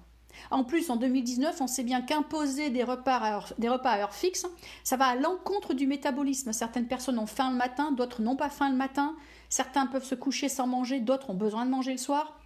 En 0.50 0.64
plus, 0.64 0.88
en 0.90 0.96
2019, 0.96 1.60
on 1.60 1.66
sait 1.66 1.82
bien 1.82 2.00
qu'imposer 2.00 2.70
des 2.70 2.84
repas, 2.84 3.18
à 3.18 3.98
heure, 3.98 4.14
fixe, 4.14 4.46
ça 4.82 4.96
va 4.96 5.06
à 5.06 5.14
l'encontre 5.14 5.74
du 5.74 5.86
métabolisme. 5.86 6.52
Certaines 6.52 6.86
personnes 6.86 7.18
ont 7.18 7.26
faim 7.26 7.50
le 7.50 7.56
matin, 7.56 7.92
d'autres 7.92 8.22
n'ont 8.22 8.36
pas 8.36 8.48
faim 8.48 8.70
le 8.70 8.76
matin. 8.76 9.14
Certains 9.50 9.86
peuvent 9.86 10.04
se 10.04 10.14
coucher 10.14 10.48
sans 10.48 10.66
manger, 10.66 11.00
d'autres 11.00 11.28
ont 11.28 11.34
besoin 11.34 11.66
de 11.66 11.70
manger 11.70 11.92
le 11.92 11.98
soir. 11.98 12.38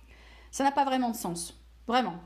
Ça 0.50 0.64
n'a 0.64 0.72
pas 0.72 0.84
vraiment 0.84 1.10
de 1.10 1.16
sens. 1.16 1.54
Vraiment. 1.86 2.16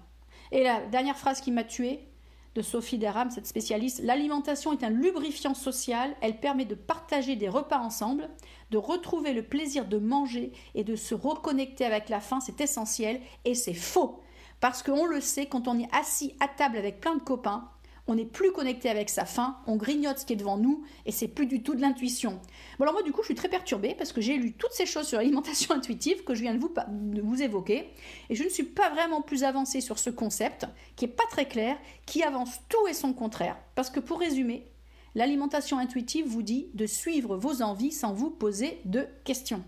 Et 0.52 0.64
la 0.64 0.80
dernière 0.86 1.18
phrase 1.18 1.40
qui 1.40 1.52
m'a 1.52 1.64
tuée, 1.64 2.09
de 2.54 2.62
Sophie 2.62 2.98
Derham, 2.98 3.30
cette 3.30 3.46
spécialiste, 3.46 4.00
l'alimentation 4.02 4.72
est 4.72 4.82
un 4.82 4.90
lubrifiant 4.90 5.54
social, 5.54 6.14
elle 6.20 6.40
permet 6.40 6.64
de 6.64 6.74
partager 6.74 7.36
des 7.36 7.48
repas 7.48 7.78
ensemble, 7.78 8.28
de 8.70 8.78
retrouver 8.78 9.32
le 9.32 9.42
plaisir 9.42 9.86
de 9.86 9.98
manger 9.98 10.52
et 10.74 10.82
de 10.82 10.96
se 10.96 11.14
reconnecter 11.14 11.84
avec 11.84 12.08
la 12.08 12.20
faim, 12.20 12.40
c'est 12.40 12.60
essentiel 12.60 13.20
et 13.44 13.54
c'est 13.54 13.74
faux. 13.74 14.20
Parce 14.58 14.82
qu'on 14.82 15.06
le 15.06 15.20
sait, 15.20 15.46
quand 15.46 15.68
on 15.68 15.78
est 15.78 15.88
assis 15.94 16.34
à 16.40 16.48
table 16.48 16.76
avec 16.76 17.00
plein 17.00 17.14
de 17.14 17.22
copains, 17.22 17.70
on 18.06 18.16
n'est 18.16 18.24
plus 18.24 18.50
connecté 18.50 18.90
avec 18.90 19.08
sa 19.08 19.24
faim, 19.24 19.56
on 19.68 19.76
grignote 19.76 20.18
ce 20.18 20.26
qui 20.26 20.32
est 20.32 20.36
devant 20.36 20.56
nous 20.56 20.82
et 21.06 21.12
c'est 21.12 21.28
plus 21.28 21.46
du 21.46 21.62
tout 21.62 21.76
de 21.76 21.80
l'intuition. 21.80 22.40
Bon 22.80 22.84
alors 22.84 22.94
moi 22.94 23.02
du 23.02 23.12
coup 23.12 23.20
je 23.20 23.26
suis 23.26 23.34
très 23.34 23.50
perturbée 23.50 23.94
parce 23.94 24.10
que 24.10 24.22
j'ai 24.22 24.38
lu 24.38 24.54
toutes 24.54 24.72
ces 24.72 24.86
choses 24.86 25.06
sur 25.06 25.18
l'alimentation 25.18 25.74
intuitive 25.76 26.24
que 26.24 26.34
je 26.34 26.40
viens 26.40 26.54
de 26.54 27.20
vous, 27.20 27.42
évoquer 27.42 27.90
et 28.30 28.34
je 28.34 28.42
ne 28.42 28.48
suis 28.48 28.62
pas 28.62 28.88
vraiment 28.88 29.20
plus 29.20 29.44
avancée 29.44 29.82
sur 29.82 29.98
ce 29.98 30.08
concept 30.08 30.66
qui 30.96 31.04
est 31.04 31.08
pas 31.08 31.26
très 31.28 31.46
clair, 31.46 31.76
qui 32.06 32.22
avance 32.22 32.58
tout 32.70 32.88
et 32.88 32.94
son 32.94 33.12
contraire. 33.12 33.58
Parce 33.74 33.90
que 33.90 34.00
pour 34.00 34.18
résumer, 34.18 34.66
l'alimentation 35.14 35.76
intuitive 35.76 36.24
vous 36.26 36.40
dit 36.40 36.70
de 36.72 36.86
suivre 36.86 37.36
vos 37.36 37.60
envies 37.60 37.92
sans 37.92 38.14
vous 38.14 38.30
poser 38.30 38.80
de 38.86 39.06
questions. 39.24 39.62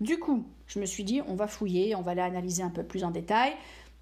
Du 0.00 0.20
coup, 0.20 0.46
je 0.68 0.78
me 0.78 0.86
suis 0.86 1.02
dit, 1.02 1.22
on 1.26 1.34
va 1.34 1.48
fouiller, 1.48 1.96
on 1.96 2.02
va 2.02 2.14
l'analyser 2.14 2.62
un 2.62 2.70
peu 2.70 2.84
plus 2.84 3.02
en 3.02 3.10
détail, 3.10 3.56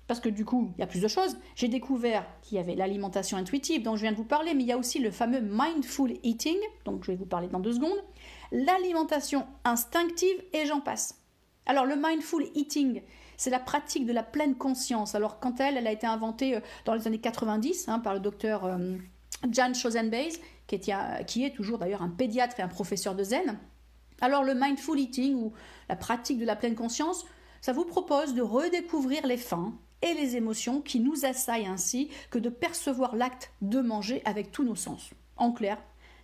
parce 0.08 0.20
que 0.20 0.30
du 0.30 0.44
coup, 0.44 0.72
il 0.76 0.80
y 0.80 0.82
a 0.82 0.86
plus 0.86 1.02
de 1.02 1.06
choses. 1.06 1.36
J'ai 1.54 1.68
découvert 1.68 2.26
qu'il 2.40 2.56
y 2.56 2.60
avait 2.60 2.74
l'alimentation 2.74 3.36
intuitive 3.36 3.82
dont 3.82 3.94
je 3.94 4.02
viens 4.02 4.10
de 4.10 4.16
vous 4.16 4.24
parler, 4.24 4.54
mais 4.54 4.62
il 4.62 4.66
y 4.66 4.72
a 4.72 4.78
aussi 4.78 4.98
le 4.98 5.10
fameux 5.10 5.40
mindful 5.40 6.14
eating, 6.22 6.56
donc 6.86 7.04
je 7.04 7.12
vais 7.12 7.16
vous 7.16 7.26
parler 7.26 7.46
dans 7.46 7.60
deux 7.60 7.74
secondes, 7.74 8.02
l'alimentation 8.52 9.46
instinctive 9.64 10.42
et 10.52 10.66
j'en 10.66 10.80
passe. 10.80 11.22
Alors 11.66 11.84
le 11.84 11.96
mindful 11.96 12.46
eating, 12.54 13.02
c'est 13.36 13.50
la 13.50 13.58
pratique 13.58 14.06
de 14.06 14.12
la 14.12 14.22
pleine 14.22 14.56
conscience. 14.56 15.14
Alors 15.14 15.38
quand 15.38 15.60
elle, 15.60 15.76
elle 15.76 15.86
a 15.86 15.92
été 15.92 16.06
inventée 16.06 16.56
euh, 16.56 16.60
dans 16.84 16.94
les 16.94 17.06
années 17.06 17.20
90 17.20 17.88
hein, 17.88 17.98
par 17.98 18.14
le 18.14 18.20
docteur 18.20 18.64
euh, 18.64 18.96
Jan 19.50 19.74
Schozenbeis, 19.74 20.40
qui 20.66 20.74
est, 20.74 21.26
qui 21.26 21.44
est 21.44 21.54
toujours 21.54 21.78
d'ailleurs 21.78 22.02
un 22.02 22.08
pédiatre 22.08 22.58
et 22.58 22.62
un 22.62 22.68
professeur 22.68 23.14
de 23.14 23.24
zen. 23.24 23.58
Alors 24.20 24.42
le 24.42 24.54
mindful 24.54 24.98
eating 24.98 25.34
ou 25.36 25.52
la 25.88 25.96
pratique 25.96 26.38
de 26.38 26.44
la 26.44 26.56
pleine 26.56 26.74
conscience, 26.74 27.24
ça 27.60 27.72
vous 27.72 27.84
propose 27.84 28.34
de 28.34 28.42
redécouvrir 28.42 29.26
les 29.26 29.36
fins 29.36 29.74
et 30.02 30.14
les 30.14 30.36
émotions 30.36 30.80
qui 30.80 31.00
nous 31.00 31.24
assaillent 31.24 31.66
ainsi 31.66 32.10
que 32.30 32.38
de 32.38 32.48
percevoir 32.48 33.16
l'acte 33.16 33.52
de 33.62 33.80
manger 33.80 34.22
avec 34.24 34.52
tous 34.52 34.64
nos 34.64 34.76
sens. 34.76 35.10
En 35.36 35.52
clair, 35.52 35.78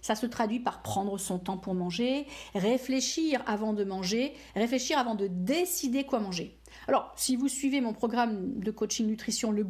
ça 0.04 0.14
se 0.14 0.26
traduit 0.26 0.60
par 0.60 0.82
prendre 0.82 1.16
son 1.16 1.38
temps 1.38 1.56
pour 1.56 1.72
manger, 1.72 2.26
réfléchir 2.54 3.42
avant 3.46 3.72
de 3.72 3.84
manger, 3.84 4.34
réfléchir 4.54 4.98
avant 4.98 5.14
de 5.14 5.28
décider 5.28 6.04
quoi 6.04 6.20
manger. 6.20 6.60
Alors, 6.88 7.10
si 7.16 7.36
vous 7.36 7.48
suivez 7.48 7.80
mon 7.80 7.94
programme 7.94 8.58
de 8.60 8.70
coaching 8.70 9.06
nutrition 9.06 9.50
Le 9.50 9.64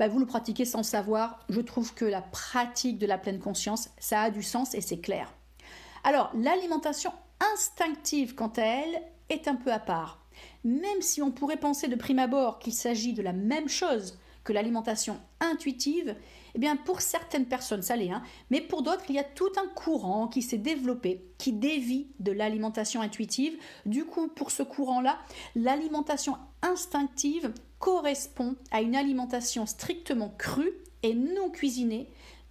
bah, 0.00 0.08
vous 0.08 0.18
le 0.18 0.26
pratiquez 0.26 0.64
sans 0.64 0.82
savoir. 0.82 1.38
Je 1.48 1.60
trouve 1.60 1.94
que 1.94 2.04
la 2.04 2.22
pratique 2.22 2.98
de 2.98 3.06
la 3.06 3.18
pleine 3.18 3.38
conscience, 3.38 3.88
ça 4.00 4.22
a 4.22 4.30
du 4.30 4.42
sens 4.42 4.74
et 4.74 4.80
c'est 4.80 4.98
clair. 4.98 5.32
Alors, 6.02 6.32
l'alimentation 6.34 7.12
instinctive, 7.52 8.34
quant 8.34 8.52
à 8.56 8.62
elle, 8.62 9.02
est 9.28 9.46
un 9.46 9.54
peu 9.54 9.72
à 9.72 9.78
part. 9.78 10.26
Même 10.64 11.02
si 11.02 11.22
on 11.22 11.30
pourrait 11.30 11.56
penser 11.56 11.86
de 11.86 11.94
prime 11.94 12.18
abord 12.18 12.58
qu'il 12.58 12.74
s'agit 12.74 13.12
de 13.12 13.22
la 13.22 13.32
même 13.32 13.68
chose 13.68 14.18
que 14.44 14.52
l'alimentation 14.52 15.20
intuitive, 15.40 16.16
eh 16.54 16.58
bien 16.58 16.76
pour 16.76 17.00
certaines 17.00 17.46
personnes 17.46 17.82
ça 17.82 17.96
l'est, 17.96 18.10
hein, 18.10 18.22
mais 18.50 18.60
pour 18.60 18.82
d'autres 18.82 19.04
il 19.08 19.14
y 19.14 19.18
a 19.18 19.24
tout 19.24 19.52
un 19.56 19.68
courant 19.74 20.28
qui 20.28 20.42
s'est 20.42 20.58
développé, 20.58 21.24
qui 21.38 21.52
dévie 21.52 22.08
de 22.18 22.32
l'alimentation 22.32 23.00
intuitive. 23.00 23.56
Du 23.86 24.04
coup, 24.04 24.28
pour 24.28 24.50
ce 24.50 24.62
courant-là, 24.62 25.18
l'alimentation 25.54 26.36
instinctive 26.62 27.52
correspond 27.78 28.56
à 28.70 28.80
une 28.80 28.96
alimentation 28.96 29.66
strictement 29.66 30.32
crue 30.38 30.72
et 31.02 31.14
non 31.14 31.50
cuisinée 31.50 32.08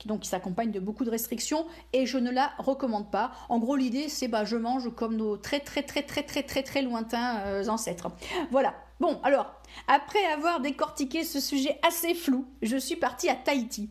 donc 0.08 0.22
qui 0.22 0.30
s'accompagne 0.30 0.72
de 0.72 0.80
beaucoup 0.80 1.06
de 1.06 1.10
restrictions 1.10 1.66
et 1.94 2.06
je 2.06 2.18
ne 2.18 2.32
la 2.32 2.52
recommande 2.58 3.12
pas. 3.12 3.32
En 3.50 3.60
gros, 3.60 3.76
l'idée 3.76 4.10
c'est 4.10 4.28
bah 4.28 4.46
je 4.46 4.58
mange 4.58 4.94
comme 4.96 5.16
nos 5.16 5.38
très 5.38 5.60
très 5.60 5.84
très 5.84 6.04
très 6.04 6.24
très 6.24 6.44
très 6.44 6.64
très 6.64 6.82
lointains 6.82 7.40
euh, 7.46 7.68
ancêtres. 7.68 8.10
Voilà. 8.52 8.74
Bon, 9.00 9.20
alors, 9.24 9.52
après 9.88 10.24
avoir 10.26 10.62
décortiqué 10.62 11.24
ce 11.24 11.40
sujet 11.40 11.80
assez 11.88 12.14
flou, 12.14 12.46
je 12.62 12.78
suis 12.78 12.96
partie 12.96 13.30
à 13.30 13.36
Tahiti. 13.36 13.90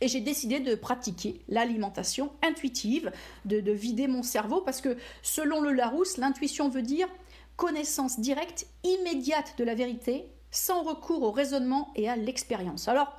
Et 0.00 0.08
j'ai 0.08 0.20
décidé 0.20 0.60
de 0.60 0.74
pratiquer 0.74 1.42
l'alimentation 1.48 2.32
intuitive, 2.42 3.10
de, 3.44 3.60
de 3.60 3.72
vider 3.72 4.06
mon 4.06 4.22
cerveau, 4.22 4.60
parce 4.60 4.80
que 4.80 4.96
selon 5.22 5.60
le 5.60 5.72
Larousse, 5.72 6.18
l'intuition 6.18 6.68
veut 6.68 6.82
dire 6.82 7.08
connaissance 7.56 8.20
directe, 8.20 8.66
immédiate 8.84 9.54
de 9.58 9.64
la 9.64 9.74
vérité, 9.74 10.30
sans 10.50 10.82
recours 10.82 11.24
au 11.24 11.32
raisonnement 11.32 11.90
et 11.96 12.08
à 12.08 12.16
l'expérience. 12.16 12.86
Alors, 12.86 13.18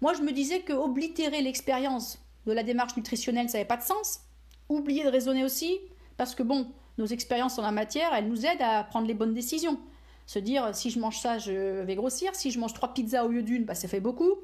moi, 0.00 0.12
je 0.12 0.22
me 0.22 0.32
disais 0.32 0.60
que 0.60 0.72
oblitérer 0.72 1.40
l'expérience 1.40 2.18
de 2.46 2.52
la 2.52 2.64
démarche 2.64 2.96
nutritionnelle, 2.96 3.48
ça 3.48 3.58
n'avait 3.58 3.68
pas 3.68 3.76
de 3.76 3.82
sens. 3.82 4.20
Oublier 4.68 5.04
de 5.04 5.08
raisonner 5.08 5.44
aussi, 5.44 5.78
parce 6.16 6.34
que 6.34 6.42
bon, 6.42 6.68
nos 6.98 7.06
expériences 7.06 7.58
en 7.58 7.62
la 7.62 7.72
matière, 7.72 8.12
elles 8.14 8.28
nous 8.28 8.44
aident 8.44 8.62
à 8.62 8.84
prendre 8.84 9.06
les 9.06 9.14
bonnes 9.14 9.34
décisions. 9.34 9.78
Se 10.26 10.38
dire, 10.38 10.74
si 10.74 10.90
je 10.90 10.98
mange 10.98 11.18
ça, 11.18 11.38
je 11.38 11.82
vais 11.82 11.94
grossir. 11.94 12.34
Si 12.34 12.50
je 12.50 12.58
mange 12.58 12.74
trois 12.74 12.92
pizzas 12.92 13.24
au 13.24 13.28
lieu 13.28 13.42
d'une, 13.42 13.64
bah, 13.64 13.74
ça 13.74 13.88
fait 13.88 14.00
beaucoup. 14.00 14.34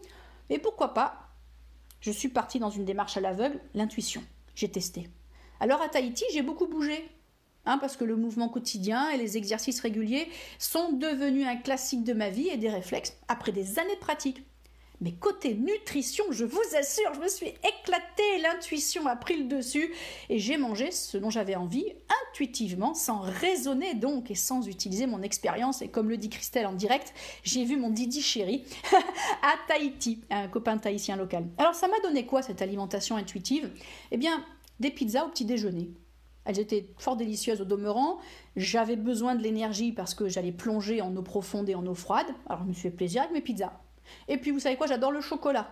Et 0.48 0.58
pourquoi 0.58 0.94
pas? 0.94 1.28
Je 2.00 2.10
suis 2.10 2.28
partie 2.28 2.58
dans 2.58 2.70
une 2.70 2.84
démarche 2.84 3.16
à 3.16 3.20
l'aveugle, 3.20 3.60
l'intuition. 3.74 4.22
J'ai 4.54 4.70
testé. 4.70 5.08
Alors 5.60 5.80
à 5.80 5.88
Tahiti, 5.88 6.24
j'ai 6.32 6.42
beaucoup 6.42 6.66
bougé. 6.66 7.08
Hein, 7.64 7.78
parce 7.78 7.96
que 7.96 8.04
le 8.04 8.16
mouvement 8.16 8.48
quotidien 8.48 9.10
et 9.10 9.16
les 9.16 9.36
exercices 9.36 9.78
réguliers 9.78 10.28
sont 10.58 10.92
devenus 10.92 11.46
un 11.46 11.56
classique 11.56 12.02
de 12.02 12.12
ma 12.12 12.28
vie 12.28 12.48
et 12.48 12.56
des 12.56 12.68
réflexes 12.68 13.16
après 13.28 13.52
des 13.52 13.78
années 13.78 13.94
de 13.94 14.00
pratique. 14.00 14.42
Mais 15.02 15.10
côté 15.10 15.54
nutrition, 15.54 16.24
je 16.30 16.44
vous 16.44 16.60
assure, 16.78 17.12
je 17.12 17.18
me 17.18 17.26
suis 17.26 17.48
éclatée, 17.48 18.38
l'intuition 18.40 19.04
a 19.08 19.16
pris 19.16 19.36
le 19.36 19.48
dessus 19.48 19.92
et 20.28 20.38
j'ai 20.38 20.56
mangé 20.56 20.92
ce 20.92 21.18
dont 21.18 21.28
j'avais 21.28 21.56
envie 21.56 21.86
intuitivement, 22.30 22.94
sans 22.94 23.18
raisonner 23.18 23.94
donc 23.94 24.30
et 24.30 24.36
sans 24.36 24.68
utiliser 24.68 25.06
mon 25.06 25.22
expérience. 25.22 25.82
Et 25.82 25.88
comme 25.88 26.08
le 26.08 26.16
dit 26.16 26.30
Christelle 26.30 26.68
en 26.68 26.72
direct, 26.72 27.12
j'ai 27.42 27.64
vu 27.64 27.76
mon 27.76 27.90
Didi 27.90 28.22
chéri 28.22 28.64
à 29.42 29.54
Tahiti, 29.66 30.20
un 30.30 30.46
copain 30.46 30.78
tahitien 30.78 31.16
local. 31.16 31.48
Alors 31.58 31.74
ça 31.74 31.88
m'a 31.88 31.98
donné 32.04 32.24
quoi 32.24 32.40
cette 32.42 32.62
alimentation 32.62 33.16
intuitive? 33.16 33.72
Eh 34.12 34.16
bien, 34.16 34.44
des 34.78 34.92
pizzas 34.92 35.24
au 35.24 35.30
petit 35.30 35.44
déjeuner. 35.44 35.90
Elles 36.44 36.60
étaient 36.60 36.86
fort 36.98 37.16
délicieuses 37.16 37.60
au 37.60 37.64
demeurant. 37.64 38.18
J'avais 38.54 38.96
besoin 38.96 39.34
de 39.34 39.42
l'énergie 39.42 39.90
parce 39.90 40.14
que 40.14 40.28
j'allais 40.28 40.52
plonger 40.52 41.02
en 41.02 41.16
eau 41.16 41.22
profonde 41.22 41.68
et 41.68 41.74
en 41.74 41.84
eau 41.86 41.94
froide. 41.94 42.26
Alors 42.48 42.62
je 42.62 42.68
me 42.68 42.72
suis 42.72 42.82
fait 42.82 42.90
plaisir 42.90 43.22
avec 43.22 43.32
mes 43.32 43.40
pizzas. 43.40 43.81
Et 44.28 44.36
puis 44.36 44.50
vous 44.50 44.60
savez 44.60 44.76
quoi, 44.76 44.86
j'adore 44.86 45.12
le 45.12 45.20
chocolat. 45.20 45.70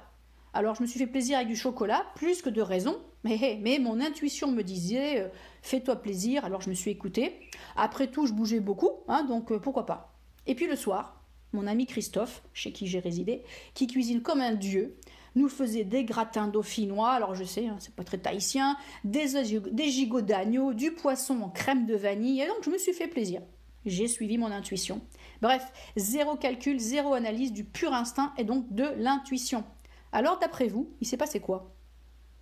Alors 0.53 0.75
je 0.75 0.83
me 0.83 0.87
suis 0.87 0.99
fait 0.99 1.07
plaisir 1.07 1.37
avec 1.37 1.49
du 1.49 1.57
chocolat, 1.57 2.05
plus 2.17 2.43
que 2.43 2.51
de 2.51 2.61
raison, 2.61 2.99
mais, 3.23 3.79
mon 3.81 4.01
intuition 4.01 4.51
me 4.51 4.63
disait 4.63 5.21
euh, 5.21 5.29
fais-toi 5.63 5.97
plaisir, 5.97 6.45
alors 6.45 6.61
je 6.61 6.71
me 6.71 6.75
suis 6.75 6.91
écoutée. 6.91 7.39
Après 7.77 8.09
tout, 8.09 8.27
je 8.27 8.33
bougeais 8.33 8.61
beaucoup, 8.61 8.91
hein, 9.09 9.25
donc 9.25 9.53
euh, 9.53 9.59
pourquoi 9.59 9.87
pas. 9.87 10.15
Et 10.47 10.55
puis 10.55 10.67
le 10.67 10.77
soir, 10.77 11.23
mon 11.53 11.67
ami 11.67 11.87
Christophe, 11.87 12.43
chez 12.53 12.73
qui 12.73 12.87
j'ai 12.87 12.99
résidé, 12.99 13.43
qui 13.75 13.87
cuisine 13.87 14.23
comme 14.23 14.41
un 14.41 14.55
dieu, 14.55 14.97
nous 15.37 15.49
faisait 15.49 15.85
des 15.85 16.05
gratins 16.05 16.49
dauphinois, 16.49 17.11
alors 17.11 17.35
je 17.35 17.45
sais, 17.45 17.69
hein, 17.69 17.77
c'est 17.79 17.95
pas 17.95 18.03
très 18.03 18.19
tahitien, 18.19 18.77
des, 19.05 19.61
des 19.71 19.89
gigots 19.89 20.23
d'agneau, 20.23 20.75
du 20.75 20.93
poisson 20.93 21.41
en 21.43 21.49
crème 21.49 21.87
de 21.87 21.95
vanille, 21.95 22.41
et 22.41 22.47
donc 22.47 22.65
je 22.65 22.71
me 22.71 22.79
suis 22.79 22.93
fait 22.93 23.07
plaisir. 23.07 23.43
J'ai 23.87 24.09
suivi 24.09 24.37
mon 24.39 24.51
intuition. 24.51 25.01
Bref, 25.43 25.73
zéro 25.97 26.37
calcul, 26.37 26.79
zéro 26.79 27.15
analyse, 27.15 27.53
du 27.53 27.65
pur 27.65 27.93
instinct 27.95 28.33
et 28.37 28.45
donc 28.45 28.73
de 28.73 28.85
l'intuition. 28.97 29.65
Alors 30.13 30.39
d'après 30.39 30.69
vous, 30.69 30.91
il 31.01 31.07
s'est 31.07 31.17
passé 31.17 31.41
quoi? 31.41 31.73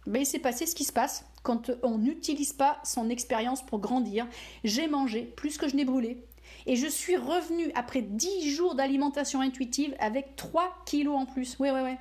Ben, 0.07 0.21
Il 0.21 0.27
s'est 0.27 0.39
passé 0.39 0.67
ce 0.67 0.75
qui 0.75 0.85
se 0.85 0.93
passe 0.93 1.27
quand 1.43 1.71
on 1.83 1.99
n'utilise 1.99 2.53
pas 2.53 2.79
son 2.85 3.11
expérience 3.11 3.65
pour 3.65 3.79
grandir. 3.79 4.27
J'ai 4.65 4.89
mangé 4.89 5.23
plus 5.23 5.59
que 5.59 5.69
je 5.69 5.77
n'ai 5.77 5.85
brûlé. 5.85 6.25
Et 6.67 6.77
je 6.77 6.87
suis 6.87 7.17
revenue 7.17 7.71
après 7.75 8.01
10 8.01 8.51
jours 8.51 8.75
d'alimentation 8.75 9.41
intuitive 9.43 9.95
avec 9.99 10.35
3 10.37 10.83
kilos 10.87 11.17
en 11.17 11.27
plus. 11.27 11.57
Oui, 11.59 11.69
oui, 11.73 11.81
oui. 11.85 11.95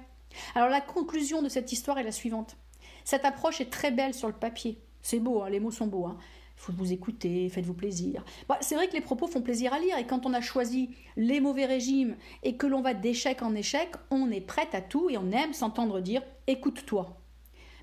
Alors 0.55 0.69
la 0.69 0.81
conclusion 0.81 1.41
de 1.41 1.49
cette 1.49 1.71
histoire 1.71 1.97
est 1.99 2.03
la 2.03 2.11
suivante. 2.11 2.55
Cette 3.03 3.25
approche 3.25 3.61
est 3.61 3.69
très 3.69 3.91
belle 3.91 4.13
sur 4.13 4.27
le 4.27 4.33
papier. 4.33 4.79
C'est 5.01 5.19
beau, 5.19 5.41
hein, 5.41 5.49
les 5.49 5.59
mots 5.59 5.71
sont 5.71 5.87
beaux. 5.87 6.05
Hein 6.05 6.17
faut 6.57 6.73
vous 6.73 6.91
écouter, 6.91 7.47
faites-vous 7.49 7.75
plaisir. 7.75 8.25
Bah, 8.49 8.57
c'est 8.61 8.75
vrai 8.75 8.87
que 8.87 8.93
les 8.93 9.01
propos 9.01 9.27
font 9.27 9.41
plaisir 9.41 9.73
à 9.73 9.79
lire 9.79 9.97
et 9.97 10.05
quand 10.05 10.25
on 10.25 10.33
a 10.33 10.41
choisi 10.41 10.89
les 11.15 11.39
mauvais 11.39 11.65
régimes 11.65 12.17
et 12.43 12.57
que 12.57 12.67
l'on 12.67 12.81
va 12.81 12.93
d'échec 12.93 13.41
en 13.43 13.55
échec, 13.55 13.91
on 14.09 14.31
est 14.31 14.41
prête 14.41 14.73
à 14.73 14.81
tout 14.81 15.09
et 15.09 15.17
on 15.17 15.31
aime 15.31 15.53
s'entendre 15.53 16.01
dire 16.01 16.23
écoute-toi. 16.47 17.21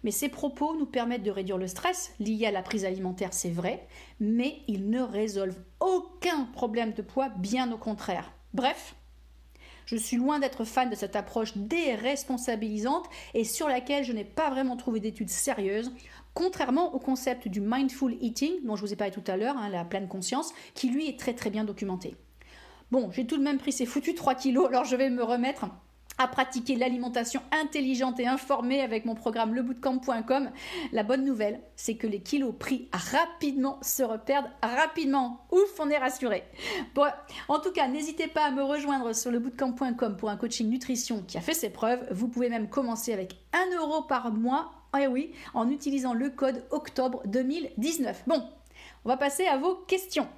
Mais 0.03 0.11
ces 0.11 0.29
propos 0.29 0.77
nous 0.77 0.87
permettent 0.87 1.23
de 1.23 1.31
réduire 1.31 1.57
le 1.57 1.67
stress 1.67 2.15
lié 2.19 2.47
à 2.47 2.51
la 2.51 2.63
prise 2.63 2.85
alimentaire, 2.85 3.33
c'est 3.33 3.49
vrai, 3.49 3.87
mais 4.21 4.59
ils 4.69 4.91
ne 4.91 5.01
résolvent 5.01 5.63
aucun 5.81 6.45
problème 6.53 6.93
de 6.93 7.01
poids, 7.01 7.31
bien 7.31 7.73
au 7.73 7.79
contraire. 7.79 8.33
Bref, 8.53 8.97
je 9.87 9.97
suis 9.97 10.17
loin 10.17 10.39
d'être 10.39 10.65
fan 10.65 10.91
de 10.91 10.95
cette 10.95 11.17
approche 11.17 11.57
déresponsabilisante 11.57 13.07
et 13.35 13.45
sur 13.45 13.69
laquelle 13.69 14.05
je 14.05 14.13
n'ai 14.13 14.25
pas 14.25 14.51
vraiment 14.51 14.77
trouvé 14.77 15.01
d'études 15.01 15.31
sérieuses 15.31 15.93
Contrairement 16.35 16.95
au 16.95 16.99
concept 16.99 17.49
du 17.49 17.61
mindful 17.61 18.17
eating, 18.21 18.65
dont 18.65 18.77
je 18.77 18.83
vous 18.83 18.93
ai 18.93 18.97
parlé 18.97 19.13
tout 19.13 19.23
à 19.27 19.37
l'heure, 19.37 19.57
hein, 19.57 19.69
la 19.69 19.85
pleine 19.85 20.09
conscience, 20.09 20.53
qui 20.75 20.91
lui 20.91 21.09
est 21.09 21.19
très 21.19 21.33
très 21.33 21.49
bien 21.51 21.65
documenté. 21.65 22.17
Bon, 22.91 23.11
j'ai 23.13 23.27
tout 23.27 23.39
de 23.39 23.43
même 23.43 23.59
pris 23.59 23.73
ces 23.73 23.87
foutus 23.87 24.15
3 24.15 24.35
kilos, 24.35 24.69
alors 24.69 24.85
je 24.85 24.97
vais 24.97 25.11
me 25.11 25.23
remettre 25.23 25.67
à 26.17 26.29
pratiquer 26.29 26.77
l'alimentation 26.77 27.43
intelligente 27.51 28.21
et 28.21 28.27
informée 28.27 28.81
avec 28.81 29.05
mon 29.05 29.17
programme 29.17 29.55
lebootcamp.com. 29.55 30.51
La 30.93 31.03
bonne 31.03 31.25
nouvelle, 31.25 31.61
c'est 31.75 31.97
que 31.97 32.07
les 32.07 32.21
kilos 32.21 32.55
pris 32.57 32.89
rapidement 32.93 33.79
se 33.83 34.05
reperdent 34.05 34.51
rapidement. 34.63 35.47
Ouf, 35.51 35.81
on 35.81 35.91
est 35.91 35.99
rassuré. 35.99 36.45
En 37.49 37.59
tout 37.59 37.73
cas, 37.73 37.89
n'hésitez 37.89 38.29
pas 38.29 38.45
à 38.45 38.51
me 38.53 38.63
rejoindre 38.63 39.13
sur 39.13 39.33
lebootcamp.com 39.33 40.17
pour 40.17 40.31
un 40.31 40.37
coaching 40.37 40.69
nutrition 40.69 41.25
qui 41.27 41.37
a 41.37 41.41
fait 41.41 41.55
ses 41.55 41.71
preuves. 41.71 42.07
Vous 42.13 42.29
pouvez 42.29 42.49
même 42.49 42.69
commencer 42.69 43.13
avec 43.13 43.37
1 43.53 43.77
euro 43.77 44.03
par 44.03 44.33
mois 44.33 44.71
ah 44.97 45.11
oui, 45.11 45.33
en 45.55 45.71
utilisant 45.71 46.15
le 46.15 46.31
code 46.31 46.65
octobre 46.71 47.21
2019. 47.27 48.23
Bon, 48.29 48.45
on 49.05 49.09
va 49.09 49.17
passer 49.17 49.45
à 49.45 49.57
vos 49.57 49.75
questions. 49.75 50.29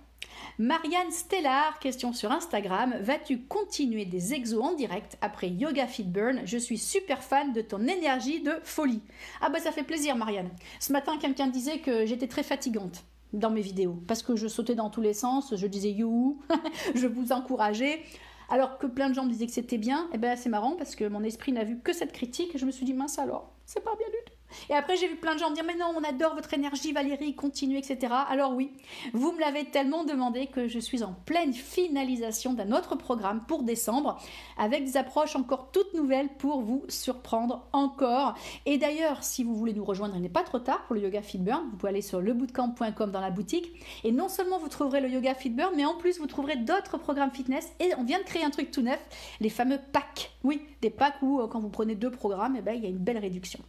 Marianne 0.58 1.10
Stellar, 1.10 1.78
question 1.78 2.14
sur 2.14 2.32
Instagram. 2.32 2.94
Vas-tu 3.02 3.42
continuer 3.42 4.06
des 4.06 4.32
exos 4.32 4.64
en 4.64 4.72
direct 4.72 5.18
après 5.20 5.50
Yoga 5.50 5.86
Fit 5.86 6.04
Burn? 6.04 6.40
Je 6.46 6.56
suis 6.56 6.78
super 6.78 7.22
fan 7.22 7.52
de 7.52 7.60
ton 7.60 7.86
énergie 7.86 8.40
de 8.40 8.54
folie. 8.62 9.02
Ah 9.42 9.50
bah 9.50 9.58
ça 9.58 9.72
fait 9.72 9.82
plaisir 9.82 10.16
Marianne. 10.16 10.48
Ce 10.80 10.90
matin, 10.90 11.18
quelqu'un 11.18 11.48
disait 11.48 11.80
que 11.80 12.06
j'étais 12.06 12.26
très 12.26 12.42
fatigante 12.42 13.04
dans 13.34 13.50
mes 13.50 13.60
vidéos 13.60 13.98
parce 14.08 14.22
que 14.22 14.36
je 14.36 14.48
sautais 14.48 14.74
dans 14.74 14.88
tous 14.88 15.02
les 15.02 15.12
sens, 15.12 15.54
je 15.54 15.66
disais 15.66 15.90
you, 15.90 16.40
je 16.94 17.06
vous 17.06 17.32
encourageais. 17.32 18.00
Alors 18.48 18.78
que 18.78 18.86
plein 18.86 19.10
de 19.10 19.14
gens 19.14 19.24
me 19.24 19.30
disaient 19.30 19.46
que 19.46 19.52
c'était 19.52 19.76
bien, 19.76 20.08
eh 20.14 20.18
ben 20.18 20.34
c'est 20.34 20.48
marrant 20.48 20.76
parce 20.76 20.96
que 20.96 21.06
mon 21.06 21.24
esprit 21.24 21.52
n'a 21.52 21.64
vu 21.64 21.78
que 21.80 21.92
cette 21.92 22.12
critique 22.12 22.54
et 22.54 22.58
je 22.58 22.64
me 22.64 22.70
suis 22.70 22.86
dit 22.86 22.94
mince 22.94 23.18
alors, 23.18 23.52
c'est 23.66 23.84
pas 23.84 23.94
bien 23.96 24.06
du 24.06 24.24
tout. 24.24 24.35
Et 24.70 24.74
après, 24.74 24.96
j'ai 24.96 25.08
vu 25.08 25.16
plein 25.16 25.34
de 25.34 25.38
gens 25.38 25.50
me 25.50 25.54
dire 25.54 25.64
Mais 25.64 25.76
non, 25.76 25.92
on 25.96 26.02
adore 26.04 26.34
votre 26.34 26.52
énergie, 26.54 26.92
Valérie, 26.92 27.34
continue, 27.34 27.78
etc. 27.78 28.12
Alors, 28.28 28.54
oui, 28.54 28.72
vous 29.12 29.32
me 29.32 29.40
l'avez 29.40 29.64
tellement 29.64 30.04
demandé 30.04 30.46
que 30.46 30.68
je 30.68 30.78
suis 30.78 31.02
en 31.02 31.12
pleine 31.26 31.52
finalisation 31.52 32.52
d'un 32.52 32.72
autre 32.72 32.96
programme 32.96 33.44
pour 33.46 33.62
décembre 33.62 34.20
avec 34.58 34.84
des 34.84 34.96
approches 34.96 35.36
encore 35.36 35.70
toutes 35.72 35.94
nouvelles 35.94 36.28
pour 36.38 36.62
vous 36.62 36.84
surprendre 36.88 37.68
encore. 37.72 38.34
Et 38.64 38.78
d'ailleurs, 38.78 39.24
si 39.24 39.44
vous 39.44 39.54
voulez 39.54 39.72
nous 39.72 39.84
rejoindre, 39.84 40.16
il 40.16 40.22
n'est 40.22 40.28
pas 40.28 40.42
trop 40.42 40.58
tard 40.58 40.84
pour 40.86 40.94
le 40.94 41.02
Yoga 41.02 41.22
Fit 41.22 41.38
Burn. 41.38 41.68
Vous 41.70 41.76
pouvez 41.76 41.90
aller 41.90 42.02
sur 42.02 42.20
lebootcamp.com 42.20 43.10
dans 43.10 43.20
la 43.20 43.30
boutique. 43.30 43.72
Et 44.04 44.12
non 44.12 44.28
seulement 44.28 44.58
vous 44.58 44.68
trouverez 44.68 45.00
le 45.00 45.08
Yoga 45.08 45.34
Fit 45.34 45.50
Burn, 45.50 45.72
mais 45.76 45.84
en 45.84 45.94
plus, 45.94 46.18
vous 46.18 46.26
trouverez 46.26 46.56
d'autres 46.56 46.98
programmes 46.98 47.30
fitness. 47.30 47.72
Et 47.80 47.90
on 47.98 48.04
vient 48.04 48.18
de 48.18 48.24
créer 48.24 48.44
un 48.44 48.50
truc 48.50 48.70
tout 48.70 48.82
neuf 48.82 49.00
les 49.40 49.48
fameux 49.48 49.78
packs. 49.92 50.32
Oui, 50.44 50.62
des 50.80 50.90
packs 50.90 51.20
où, 51.22 51.40
euh, 51.40 51.48
quand 51.48 51.60
vous 51.60 51.68
prenez 51.68 51.94
deux 51.94 52.10
programmes, 52.10 52.54
eh 52.56 52.62
ben, 52.62 52.74
il 52.74 52.82
y 52.82 52.86
a 52.86 52.88
une 52.88 52.98
belle 52.98 53.18
réduction. 53.18 53.60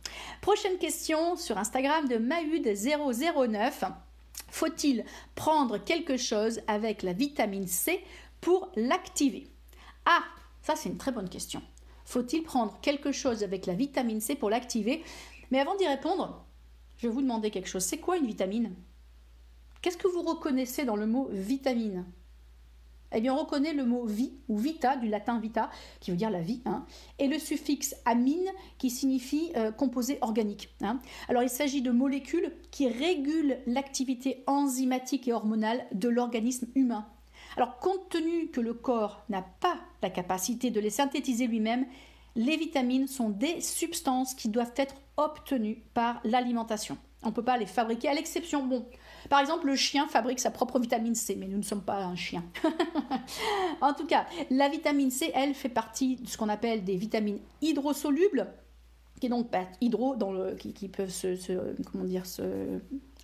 Prochaine 0.41 0.66
question 0.75 1.36
sur 1.38 1.58
Instagram 1.58 2.08
de 2.08 2.17
Mahud009. 2.17 3.91
Faut-il 4.49 5.06
prendre 5.36 5.77
quelque 5.77 6.17
chose 6.17 6.60
avec 6.67 7.03
la 7.03 7.13
vitamine 7.13 7.67
C 7.67 8.03
pour 8.41 8.69
l'activer? 8.75 9.47
Ah, 10.06 10.23
ça 10.62 10.75
c'est 10.75 10.89
une 10.89 10.97
très 10.97 11.12
bonne 11.12 11.30
question. 11.30 11.62
Faut-il 12.06 12.43
prendre 12.43 12.77
quelque 12.82 13.12
chose 13.12 13.43
avec 13.43 13.65
la 13.65 13.73
vitamine 13.73 14.21
C 14.21 14.36
pour 14.36 14.49
l'activer? 14.49 15.03
Mais 15.51 15.60
avant 15.60 15.75
d'y 15.75 15.88
répondre, 15.88 16.45
je 16.97 17.08
vais 17.08 17.13
vous 17.13 17.21
demander 17.21 17.51
quelque 17.51 17.69
chose. 17.69 17.84
C'est 17.84 17.99
quoi 17.99 18.17
une 18.17 18.27
vitamine? 18.27 18.75
Qu'est-ce 19.82 19.97
que 19.97 20.08
vous 20.08 20.23
reconnaissez 20.23 20.84
dans 20.86 20.95
le 20.95 21.08
mot 21.08 21.30
vitamine? 21.32 22.06
Eh 23.13 23.21
bien, 23.21 23.33
on 23.33 23.37
reconnaît 23.37 23.73
le 23.73 23.85
mot 23.85 24.05
vie 24.05 24.33
ou 24.49 24.57
vita, 24.57 24.97
du 24.97 25.07
latin 25.07 25.39
vita, 25.39 25.69
qui 25.99 26.11
veut 26.11 26.17
dire 26.17 26.29
la 26.29 26.41
vie, 26.41 26.61
hein, 26.65 26.85
et 27.19 27.27
le 27.27 27.39
suffixe 27.39 27.95
amine, 28.05 28.49
qui 28.77 28.89
signifie 28.89 29.51
euh, 29.55 29.71
composé 29.71 30.17
organique. 30.21 30.69
Hein. 30.81 30.99
Alors, 31.29 31.43
il 31.43 31.49
s'agit 31.49 31.81
de 31.81 31.91
molécules 31.91 32.51
qui 32.71 32.87
régulent 32.87 33.57
l'activité 33.65 34.43
enzymatique 34.47 35.27
et 35.27 35.33
hormonale 35.33 35.85
de 35.93 36.09
l'organisme 36.09 36.67
humain. 36.75 37.07
Alors, 37.55 37.79
compte 37.79 38.09
tenu 38.09 38.47
que 38.49 38.61
le 38.61 38.73
corps 38.73 39.23
n'a 39.29 39.41
pas 39.41 39.77
la 40.01 40.09
capacité 40.09 40.69
de 40.69 40.79
les 40.79 40.89
synthétiser 40.89 41.47
lui-même, 41.47 41.85
les 42.35 42.55
vitamines 42.55 43.07
sont 43.07 43.29
des 43.29 43.61
substances 43.61 44.35
qui 44.35 44.49
doivent 44.49 44.73
être 44.75 44.95
obtenues 45.17 45.81
par 45.93 46.21
l'alimentation. 46.23 46.97
On 47.23 47.29
ne 47.29 47.33
peut 47.33 47.43
pas 47.43 47.57
les 47.57 47.65
fabriquer, 47.65 48.09
à 48.09 48.13
l'exception, 48.13 48.65
bon, 48.65 48.85
par 49.29 49.39
exemple, 49.39 49.67
le 49.67 49.75
chien 49.75 50.07
fabrique 50.07 50.39
sa 50.39 50.51
propre 50.51 50.79
vitamine 50.79 51.15
C, 51.15 51.35
mais 51.37 51.47
nous 51.47 51.57
ne 51.57 51.63
sommes 51.63 51.83
pas 51.83 52.03
un 52.03 52.15
chien. 52.15 52.43
en 53.81 53.93
tout 53.93 54.05
cas, 54.05 54.25
la 54.49 54.69
vitamine 54.69 55.11
C, 55.11 55.31
elle, 55.33 55.53
fait 55.53 55.69
partie 55.69 56.17
de 56.17 56.27
ce 56.27 56.37
qu'on 56.37 56.49
appelle 56.49 56.83
des 56.83 56.95
vitamines 56.95 57.39
hydrosolubles, 57.61 58.47
qui 59.19 59.27
est 59.27 59.29
donc 59.29 59.51
bah, 59.51 59.65
hydro 59.81 60.15
dans 60.15 60.31
le, 60.31 60.55
qui, 60.55 60.87
peuvent 60.87 61.09
se, 61.09 61.35
comment 61.91 62.03
dire 62.03 62.25
se 62.25 62.79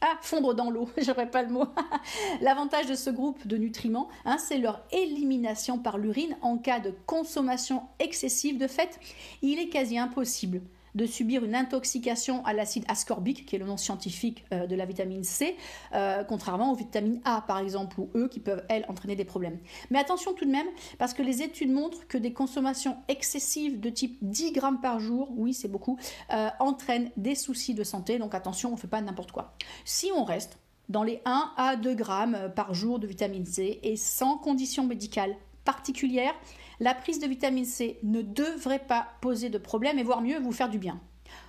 ah, 0.05 0.17
fondre 0.21 0.53
dans 0.53 0.69
l'eau, 0.69 0.89
j'aurais 0.97 1.29
pas 1.29 1.43
le 1.43 1.49
mot. 1.49 1.65
L'avantage 2.41 2.87
de 2.87 2.95
ce 2.95 3.09
groupe 3.09 3.47
de 3.47 3.55
nutriments, 3.55 4.09
hein, 4.25 4.37
c'est 4.37 4.57
leur 4.57 4.83
élimination 4.91 5.79
par 5.79 5.97
l'urine 5.97 6.35
en 6.41 6.57
cas 6.57 6.79
de 6.79 6.93
consommation 7.05 7.83
excessive. 7.99 8.57
De 8.57 8.67
fait, 8.67 8.99
il 9.41 9.59
est 9.59 9.69
quasi 9.69 9.97
impossible 9.97 10.61
de 10.95 11.05
subir 11.05 11.43
une 11.43 11.55
intoxication 11.55 12.45
à 12.45 12.53
l'acide 12.53 12.85
ascorbique, 12.87 13.45
qui 13.45 13.55
est 13.55 13.59
le 13.59 13.65
nom 13.65 13.77
scientifique 13.77 14.45
euh, 14.53 14.67
de 14.67 14.75
la 14.75 14.85
vitamine 14.85 15.23
C, 15.23 15.55
euh, 15.93 16.23
contrairement 16.23 16.71
aux 16.71 16.75
vitamines 16.75 17.21
A 17.25 17.41
par 17.41 17.59
exemple 17.59 17.99
ou 17.99 18.09
E 18.15 18.27
qui 18.27 18.39
peuvent 18.39 18.63
elles 18.69 18.85
entraîner 18.87 19.15
des 19.15 19.25
problèmes. 19.25 19.57
Mais 19.89 19.99
attention 19.99 20.33
tout 20.33 20.45
de 20.45 20.51
même, 20.51 20.67
parce 20.97 21.13
que 21.13 21.21
les 21.21 21.41
études 21.41 21.71
montrent 21.71 22.07
que 22.07 22.17
des 22.17 22.33
consommations 22.33 22.97
excessives 23.07 23.79
de 23.79 23.89
type 23.89 24.17
10 24.21 24.51
grammes 24.51 24.81
par 24.81 24.99
jour, 24.99 25.29
oui 25.35 25.53
c'est 25.53 25.67
beaucoup, 25.67 25.97
euh, 26.31 26.49
entraînent 26.59 27.09
des 27.17 27.35
soucis 27.35 27.73
de 27.73 27.83
santé, 27.83 28.19
donc 28.19 28.35
attention 28.35 28.69
on 28.69 28.73
ne 28.73 28.77
fait 28.77 28.87
pas 28.87 29.01
n'importe 29.01 29.31
quoi. 29.31 29.53
Si 29.85 30.09
on 30.15 30.23
reste 30.23 30.57
dans 30.89 31.03
les 31.03 31.21
1 31.25 31.53
à 31.57 31.75
2 31.75 31.93
grammes 31.95 32.51
par 32.55 32.73
jour 32.73 32.99
de 32.99 33.07
vitamine 33.07 33.45
C 33.45 33.79
et 33.83 33.95
sans 33.95 34.37
condition 34.37 34.85
médicale 34.85 35.35
particulière, 35.63 36.33
la 36.79 36.93
prise 36.93 37.19
de 37.19 37.27
vitamine 37.27 37.65
C 37.65 37.99
ne 38.03 38.21
devrait 38.21 38.79
pas 38.79 39.07
poser 39.21 39.49
de 39.49 39.57
problème 39.57 39.99
et 39.99 40.03
voire 40.03 40.21
mieux 40.21 40.39
vous 40.39 40.51
faire 40.51 40.69
du 40.69 40.79
bien. 40.79 40.99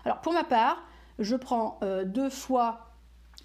Alors 0.04 0.20
pour 0.20 0.32
ma 0.32 0.44
part, 0.44 0.82
je 1.18 1.37
prends 1.37 1.78
euh, 1.82 2.04
deux 2.04 2.30
fois 2.30 2.90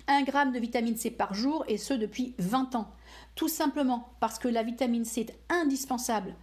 1 0.08 0.24
gramme 0.24 0.52
de 0.52 0.60
vitamine 0.60 0.98
C 0.98 1.12
par 1.12 1.34
jour 1.34 1.64
et 1.68 1.78
ce 1.78 1.94
depuis 1.94 2.36
20 2.40 2.76
ans. 2.76 2.92
Tout 3.36 3.48
simplement 3.48 4.10
parce 4.20 4.40
que 4.40 4.48
la 4.48 4.64
vitamine 4.64 5.06
C 5.06 5.22
est 5.22 5.40
indispensable 5.54 6.34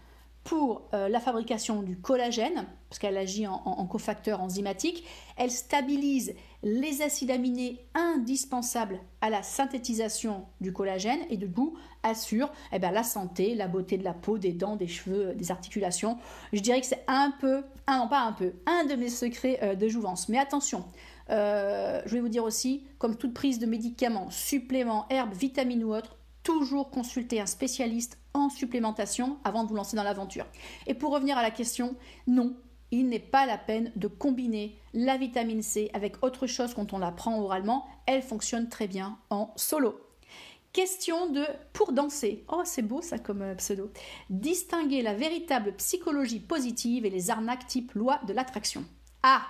pour 0.46 0.88
euh, 0.94 1.08
la 1.08 1.18
fabrication 1.18 1.82
du 1.82 1.98
collagène, 1.98 2.66
parce 2.88 3.00
qu'elle 3.00 3.16
agit 3.16 3.48
en, 3.48 3.84
cofacteur 3.86 4.40
enzymatique. 4.40 5.04
Elle 5.36 5.50
stabilise 5.50 6.34
les 6.62 7.02
acides 7.02 7.32
aminés 7.32 7.80
indispensables 7.94 9.00
à 9.20 9.28
la 9.28 9.42
synthétisation 9.42 10.46
du 10.60 10.72
collagène 10.72 11.18
et 11.30 11.36
du 11.36 11.50
coup 11.50 11.76
assure 12.04 12.52
eh 12.72 12.78
ben, 12.78 12.92
la 12.92 13.02
santé, 13.02 13.56
la 13.56 13.66
beauté 13.66 13.98
de 13.98 14.04
la 14.04 14.14
peau, 14.14 14.38
des 14.38 14.52
dents, 14.52 14.76
des 14.76 14.86
cheveux, 14.86 15.34
des 15.34 15.50
articulations. 15.50 16.16
Je 16.52 16.60
dirais 16.60 16.80
que 16.80 16.86
c'est 16.86 17.04
un 17.08 17.32
peu, 17.40 17.64
un, 17.88 17.98
non 17.98 18.08
pas 18.08 18.20
un 18.20 18.32
peu, 18.32 18.52
un 18.66 18.84
de 18.84 18.94
mes 18.94 19.08
secrets 19.08 19.58
euh, 19.64 19.74
de 19.74 19.88
jouvence. 19.88 20.28
Mais 20.28 20.38
attention, 20.38 20.84
euh, 21.30 22.00
je 22.06 22.14
vais 22.14 22.20
vous 22.20 22.28
dire 22.28 22.44
aussi, 22.44 22.84
comme 22.98 23.16
toute 23.16 23.34
prise 23.34 23.58
de 23.58 23.66
médicaments, 23.66 24.30
suppléments, 24.30 25.06
herbes, 25.10 25.34
vitamines 25.34 25.82
ou 25.82 25.92
autres, 25.92 26.15
toujours 26.46 26.90
consulter 26.90 27.40
un 27.40 27.46
spécialiste 27.46 28.18
en 28.32 28.48
supplémentation 28.50 29.38
avant 29.42 29.64
de 29.64 29.68
vous 29.68 29.74
lancer 29.74 29.96
dans 29.96 30.04
l'aventure. 30.04 30.46
Et 30.86 30.94
pour 30.94 31.12
revenir 31.12 31.36
à 31.36 31.42
la 31.42 31.50
question, 31.50 31.96
non, 32.28 32.54
il 32.92 33.08
n'est 33.08 33.18
pas 33.18 33.46
la 33.46 33.58
peine 33.58 33.90
de 33.96 34.06
combiner 34.06 34.78
la 34.94 35.16
vitamine 35.16 35.62
C 35.62 35.90
avec 35.92 36.22
autre 36.22 36.46
chose 36.46 36.72
quand 36.72 36.92
on 36.92 36.98
la 36.98 37.10
prend 37.10 37.40
oralement. 37.40 37.84
Elle 38.06 38.22
fonctionne 38.22 38.68
très 38.68 38.86
bien 38.86 39.18
en 39.28 39.52
solo. 39.56 40.00
Question 40.72 41.30
de 41.30 41.44
pour 41.72 41.90
danser. 41.90 42.44
Oh, 42.48 42.62
c'est 42.64 42.82
beau 42.82 43.02
ça 43.02 43.18
comme 43.18 43.42
euh, 43.42 43.56
pseudo. 43.56 43.90
Distinguer 44.30 45.02
la 45.02 45.14
véritable 45.14 45.74
psychologie 45.74 46.38
positive 46.38 47.04
et 47.04 47.10
les 47.10 47.30
arnaques 47.30 47.66
type 47.66 47.92
loi 47.94 48.20
de 48.28 48.32
l'attraction. 48.32 48.84
Ah 49.24 49.42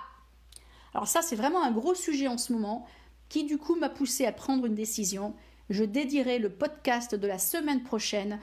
Alors 0.95 1.07
ça, 1.07 1.21
c'est 1.21 1.35
vraiment 1.35 1.61
un 1.61 1.71
gros 1.71 1.93
sujet 1.93 2.27
en 2.27 2.39
ce 2.39 2.53
moment 2.53 2.87
qui 3.29 3.43
du 3.43 3.59
coup 3.59 3.75
m'a 3.75 3.89
poussé 3.89 4.25
à 4.25 4.31
prendre 4.31 4.65
une 4.65 4.73
décision 4.73 5.35
je 5.69 5.83
dédierai 5.83 6.39
le 6.39 6.49
podcast 6.49 7.15
de 7.15 7.27
la 7.27 7.37
semaine 7.37 7.83
prochaine 7.83 8.39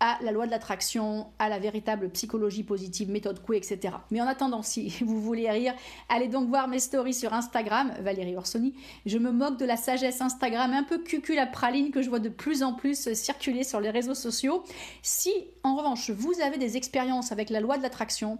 à 0.00 0.18
la 0.22 0.30
loi 0.30 0.46
de 0.46 0.50
l'attraction, 0.52 1.26
à 1.38 1.48
la 1.48 1.58
véritable 1.58 2.08
psychologie 2.10 2.62
positive, 2.62 3.10
méthode 3.10 3.42
Coué, 3.42 3.56
etc. 3.56 3.94
Mais 4.10 4.20
en 4.20 4.26
attendant, 4.26 4.62
si 4.62 4.90
vous 5.04 5.20
voulez 5.20 5.50
rire, 5.50 5.74
allez 6.08 6.28
donc 6.28 6.48
voir 6.48 6.68
mes 6.68 6.78
stories 6.78 7.14
sur 7.14 7.32
Instagram, 7.32 7.92
Valérie 8.00 8.36
Orsoni. 8.36 8.74
Je 9.06 9.18
me 9.18 9.32
moque 9.32 9.58
de 9.58 9.64
la 9.64 9.76
sagesse 9.76 10.20
Instagram 10.20 10.72
un 10.72 10.84
peu 10.84 10.98
cucul 10.98 11.38
à 11.38 11.46
praline 11.46 11.90
que 11.90 12.02
je 12.02 12.08
vois 12.08 12.20
de 12.20 12.28
plus 12.28 12.62
en 12.62 12.74
plus 12.74 13.12
circuler 13.14 13.64
sur 13.64 13.80
les 13.80 13.90
réseaux 13.90 14.14
sociaux. 14.14 14.62
Si, 15.02 15.32
en 15.64 15.74
revanche, 15.74 16.10
vous 16.10 16.40
avez 16.40 16.58
des 16.58 16.76
expériences 16.76 17.32
avec 17.32 17.50
la 17.50 17.60
loi 17.60 17.76
de 17.76 17.82
l'attraction, 17.82 18.38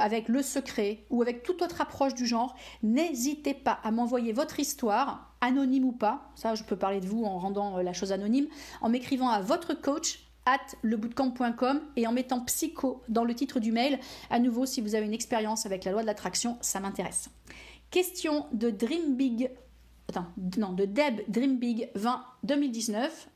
avec 0.00 0.28
le 0.28 0.42
secret 0.42 1.04
ou 1.10 1.22
avec 1.22 1.42
toute 1.42 1.62
autre 1.62 1.80
approche 1.80 2.14
du 2.14 2.26
genre, 2.26 2.56
n'hésitez 2.82 3.54
pas 3.54 3.78
à 3.82 3.90
m'envoyer 3.90 4.32
votre 4.32 4.58
histoire, 4.58 5.34
anonyme 5.40 5.84
ou 5.84 5.92
pas, 5.92 6.30
ça 6.34 6.54
je 6.54 6.64
peux 6.64 6.76
parler 6.76 7.00
de 7.00 7.06
vous 7.06 7.24
en 7.24 7.38
rendant 7.38 7.78
euh, 7.78 7.82
la 7.82 7.92
chose 7.92 8.12
anonyme, 8.12 8.48
en 8.80 8.88
m'écrivant 8.88 9.28
à 9.28 9.40
votre 9.40 9.74
coach 9.74 10.30
at 10.46 10.58
lebootcamp.com 10.82 11.80
et 11.96 12.06
en 12.06 12.12
mettant 12.12 12.40
psycho 12.40 13.02
dans 13.08 13.24
le 13.24 13.34
titre 13.34 13.60
du 13.60 13.72
mail. 13.72 13.98
À 14.30 14.38
nouveau, 14.38 14.66
si 14.66 14.80
vous 14.80 14.94
avez 14.94 15.06
une 15.06 15.12
expérience 15.12 15.66
avec 15.66 15.84
la 15.84 15.92
loi 15.92 16.02
de 16.02 16.06
l'attraction, 16.06 16.58
ça 16.60 16.80
m'intéresse. 16.80 17.30
Question 17.90 18.46
de 18.52 18.70
Dream 18.70 19.16
Big, 19.16 19.50
attends, 20.08 20.26
non, 20.56 20.72
de 20.72 20.84
Deb 20.84 21.20
Dream 21.28 21.58
Big 21.58 21.90
20 21.94 22.24
2019. 22.44 23.28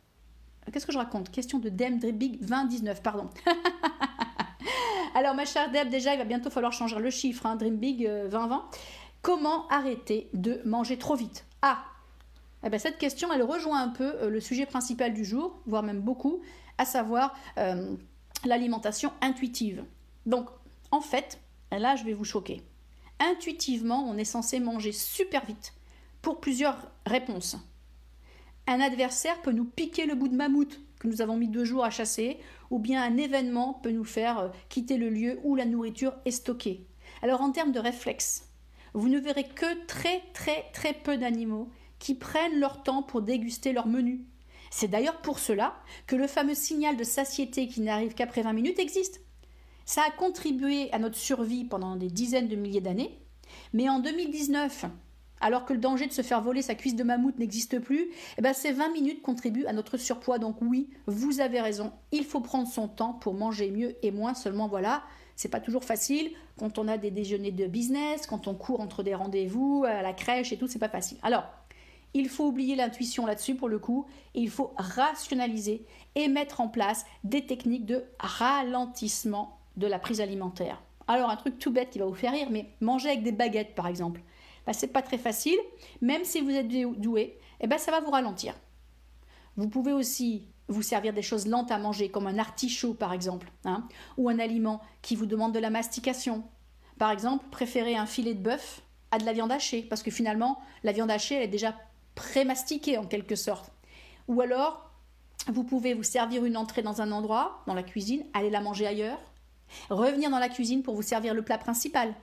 Qu'est-ce 0.73 0.87
que 0.87 0.93
je 0.93 0.99
raconte? 0.99 1.31
Question 1.31 1.59
de 1.59 1.69
Deb 1.69 1.99
Dream 1.99 2.17
Big 2.17 2.41
2019, 2.41 3.03
pardon. 3.03 3.29
Alors, 5.17 5.37
ma 5.37 5.45
chère 5.45 5.71
Deb, 5.71 5.91
déjà, 5.91 6.13
il 6.15 6.19
va 6.19 6.25
bientôt 6.25 6.51
falloir 6.51 6.73
changer 6.73 6.99
le 6.99 7.09
chiffre, 7.09 7.47
hein, 7.47 7.55
Dream 7.55 7.77
Big 7.77 8.01
2020. 8.05 8.57
Euh, 8.57 8.77
Comment 9.23 9.67
arrêter 9.69 10.29
de 10.35 10.61
manger 10.65 10.99
trop 10.99 11.15
vite? 11.15 11.47
Ah 11.63 11.85
eh 12.65 12.69
ben, 12.69 12.81
Cette 12.81 12.99
question, 12.99 13.33
elle 13.33 13.45
rejoint 13.45 13.81
un 13.81 13.89
peu 13.89 14.17
euh, 14.17 14.29
le 14.29 14.41
sujet 14.41 14.67
principal 14.67 15.15
du 15.15 15.25
jour, 15.25 15.57
voire 15.67 15.85
même 15.85 16.01
beaucoup, 16.01 16.43
à 16.79 16.85
savoir 16.85 17.33
euh, 17.59 17.95
l'alimentation 18.45 19.13
intuitive. 19.21 19.85
Donc, 20.27 20.49
en 20.91 21.01
fait, 21.01 21.39
là, 21.71 21.95
je 21.95 22.03
vais 22.03 22.13
vous 22.13 22.25
choquer. 22.25 22.63
Intuitivement, 23.21 24.05
on 24.09 24.19
est 24.19 24.25
censé 24.25 24.59
manger 24.59 24.91
super 24.91 25.47
vite 25.47 25.75
pour 26.23 26.41
plusieurs 26.41 26.91
réponses. 27.07 27.57
Un 28.67 28.81
adversaire 28.81 29.41
peut 29.43 29.53
nous 29.53 29.65
piquer 29.65 30.07
le 30.07 30.17
bout 30.17 30.29
de 30.29 30.37
mammouth 30.37 30.81
nous 31.05 31.23
avons 31.23 31.37
mis 31.37 31.49
deux 31.49 31.65
jours 31.65 31.85
à 31.85 31.91
chasser, 31.91 32.39
ou 32.71 32.79
bien 32.79 33.03
un 33.03 33.17
événement 33.17 33.75
peut 33.75 33.91
nous 33.91 34.05
faire 34.05 34.39
euh, 34.39 34.49
quitter 34.69 34.97
le 34.97 35.11
lieu 35.11 35.39
où 35.45 35.55
la 35.55 35.67
nourriture 35.67 36.15
est 36.25 36.31
stockée. 36.31 36.87
Alors 37.23 37.43
en 37.43 37.53
termes 37.53 37.73
de 37.73 37.81
réflexe, 37.81 38.51
vous 38.95 39.09
ne 39.09 39.19
verrez 39.19 39.45
que 39.45 39.87
très 39.87 40.23
très 40.33 40.65
très 40.73 40.93
peu 40.93 41.17
d'animaux 41.17 41.69
qui 41.99 42.15
prennent 42.15 42.61
leur 42.61 42.83
temps 42.83 43.03
pour 43.03 43.23
déguster 43.23 43.73
leur 43.73 43.87
menu. 43.87 44.25
C'est 44.71 44.89
d'ailleurs 44.89 45.21
pour 45.21 45.39
cela 45.39 45.77
que 46.07 46.17
le 46.17 46.27
fameux 46.27 46.55
signal 46.55 46.97
de 46.97 47.05
satiété 47.05 47.69
qui 47.69 47.81
n'arrive 47.81 48.15
qu'après 48.15 48.43
20 48.43 48.53
minutes 48.53 48.79
existe. 48.79 49.21
Ça 49.85 50.03
a 50.07 50.11
contribué 50.11 50.93
à 50.93 50.99
notre 50.99 51.17
survie 51.17 51.65
pendant 51.65 51.97
des 51.97 52.09
dizaines 52.09 52.49
de 52.49 52.57
milliers 52.57 52.81
d'années, 52.81 53.21
mais 53.73 53.89
en 53.89 54.01
2019, 54.01 54.87
alors 55.45 55.67
que 55.67 55.75
le 55.75 55.79
danger 55.79 56.07
de 56.07 56.13
se 56.13 56.23
faire 56.23 56.41
voler 56.41 56.63
sa 56.63 56.75
cuisse 56.75 56.97
de 56.97 57.05
mammouth 57.05 57.39
n'existe 57.39 57.79
plus, 57.79 58.09
eh 58.39 58.41
ben 58.41 58.55
ces 58.55 58.73
20 58.73 58.89
minutes 58.95 59.21
contribuent 59.21 59.67
à 59.67 59.75
notre 59.75 59.99
surpoids. 59.99 60.39
Donc 60.39 60.57
oui, 60.63 60.89
vous 61.07 61.41
avez 61.41 61.61
raison, 61.61 61.93
il 62.13 62.25
faut 62.25 62.41
prendre 62.41 62.67
son 62.67 62.89
temps 62.89 63.13
pour 63.13 63.35
manger 63.35 63.71
mieux 63.71 63.95
et 64.03 64.11
moins 64.11 64.33
seulement 64.33 64.69
voilà. 64.69 65.03
C'est 65.37 65.51
pas 65.51 65.61
toujours 65.61 65.85
facile 65.85 66.31
quand 66.59 66.79
on 66.79 66.89
a 66.89 66.97
des 66.97 67.11
déjeuners 67.11 67.51
de 67.51 67.67
business, 67.67 68.27
quand 68.27 68.49
on 68.49 68.55
court 68.55 68.81
entre 68.81 69.03
des 69.03 69.15
rendez-vous 69.15 69.85
à 69.87 70.01
la 70.01 70.15
crèche 70.15 70.51
et 70.51 70.57
tout, 70.57 70.67
c'est 70.67 70.79
pas 70.79 70.89
facile. 70.89 71.19
Alors, 71.23 71.45
il 72.15 72.31
faut 72.31 72.47
oublier 72.47 72.75
l'intuition 72.75 73.27
là-dessus 73.27 73.55
pour 73.55 73.69
le 73.69 73.79
coup, 73.79 74.07
et 74.35 74.41
il 74.41 74.49
faut 74.49 74.73
rationaliser 74.79 75.85
et 76.15 76.29
mettre 76.29 76.63
en 76.63 76.69
place 76.69 77.05
des 77.23 77.45
techniques 77.45 77.85
de 77.85 78.05
ralentissement 78.19 79.59
de 79.77 79.87
la 79.89 79.99
prise 79.99 80.23
alimentaire. 80.23 80.81
Alors 81.07 81.29
un 81.29 81.37
truc 81.37 81.59
tout 81.59 81.71
bête 81.71 81.91
qui 81.91 81.99
va 81.99 82.07
vous 82.07 82.15
faire 82.15 82.33
rire, 82.33 82.49
mais 82.51 82.71
manger 82.81 83.11
avec 83.11 83.23
des 83.23 83.33
baguettes 83.33 83.75
par 83.75 83.89
exemple, 83.89 84.23
bah, 84.67 84.73
c'est 84.73 84.89
pas 84.89 85.03
très 85.03 85.19
facile, 85.19 85.59
même 86.01 86.25
si 86.25 86.41
vous 86.41 86.51
êtes 86.51 86.69
doué, 86.69 87.39
eh 87.61 87.67
ben, 87.67 87.79
ça 87.79 87.91
va 87.91 88.01
vous 88.01 88.11
ralentir. 88.11 88.55
Vous 89.57 89.69
pouvez 89.69 89.93
aussi 89.93 90.49
vous 90.69 90.83
servir 90.83 91.13
des 91.13 91.23
choses 91.23 91.47
lentes 91.47 91.71
à 91.71 91.79
manger, 91.79 92.09
comme 92.09 92.27
un 92.27 92.39
artichaut 92.39 92.95
par 92.95 93.13
exemple, 93.13 93.51
hein, 93.65 93.87
ou 94.17 94.29
un 94.29 94.39
aliment 94.39 94.81
qui 95.03 95.17
vous 95.17 95.27
demande 95.27 95.53
de 95.53 95.59
la 95.59 95.71
mastication. 95.71 96.45
Par 96.99 97.11
exemple, 97.11 97.45
préférez 97.51 97.97
un 97.97 98.07
filet 98.07 98.35
de 98.35 98.43
bœuf 98.43 98.83
à 99.11 99.19
de 99.19 99.25
la 99.25 99.33
viande 99.33 99.53
hachée, 99.53 99.83
parce 99.83 100.03
que 100.03 100.11
finalement, 100.11 100.59
la 100.83 100.93
viande 100.93 101.11
hachée, 101.11 101.37
elle 101.37 101.43
est 101.43 101.49
déjà 101.49 101.75
pré-mastiquée 102.15 102.99
en 102.99 103.05
quelque 103.05 103.37
sorte. 103.37 103.71
Ou 104.29 104.41
alors, 104.41 104.91
vous 105.49 105.65
pouvez 105.65 105.95
vous 105.95 106.03
servir 106.03 106.45
une 106.45 106.57
entrée 106.57 106.83
dans 106.83 107.03
un 107.03 107.13
endroit, 107.13 107.63
dans 107.67 107.75
la 107.75 107.83
cuisine, 107.83 108.25
aller 108.33 108.51
la 108.51 108.61
manger 108.61 108.87
ailleurs, 108.87 109.19
revenir 109.91 110.31
dans 110.31 110.39
la 110.39 110.49
cuisine 110.49 110.83
pour 110.83 110.95
vous 110.95 111.03
servir 111.03 111.35
le 111.35 111.43
plat 111.43 111.59
principal. 111.59 112.15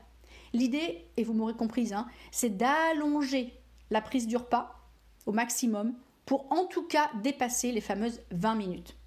L'idée, 0.53 1.05
et 1.17 1.23
vous 1.23 1.33
m'aurez 1.33 1.53
comprise, 1.53 1.93
hein, 1.93 2.07
c'est 2.31 2.57
d'allonger 2.57 3.53
la 3.89 4.01
prise 4.01 4.27
du 4.27 4.37
repas 4.37 4.79
au 5.25 5.31
maximum 5.31 5.93
pour 6.25 6.51
en 6.51 6.65
tout 6.65 6.83
cas 6.83 7.09
dépasser 7.21 7.71
les 7.71 7.81
fameuses 7.81 8.21
20 8.31 8.55
minutes. 8.55 8.97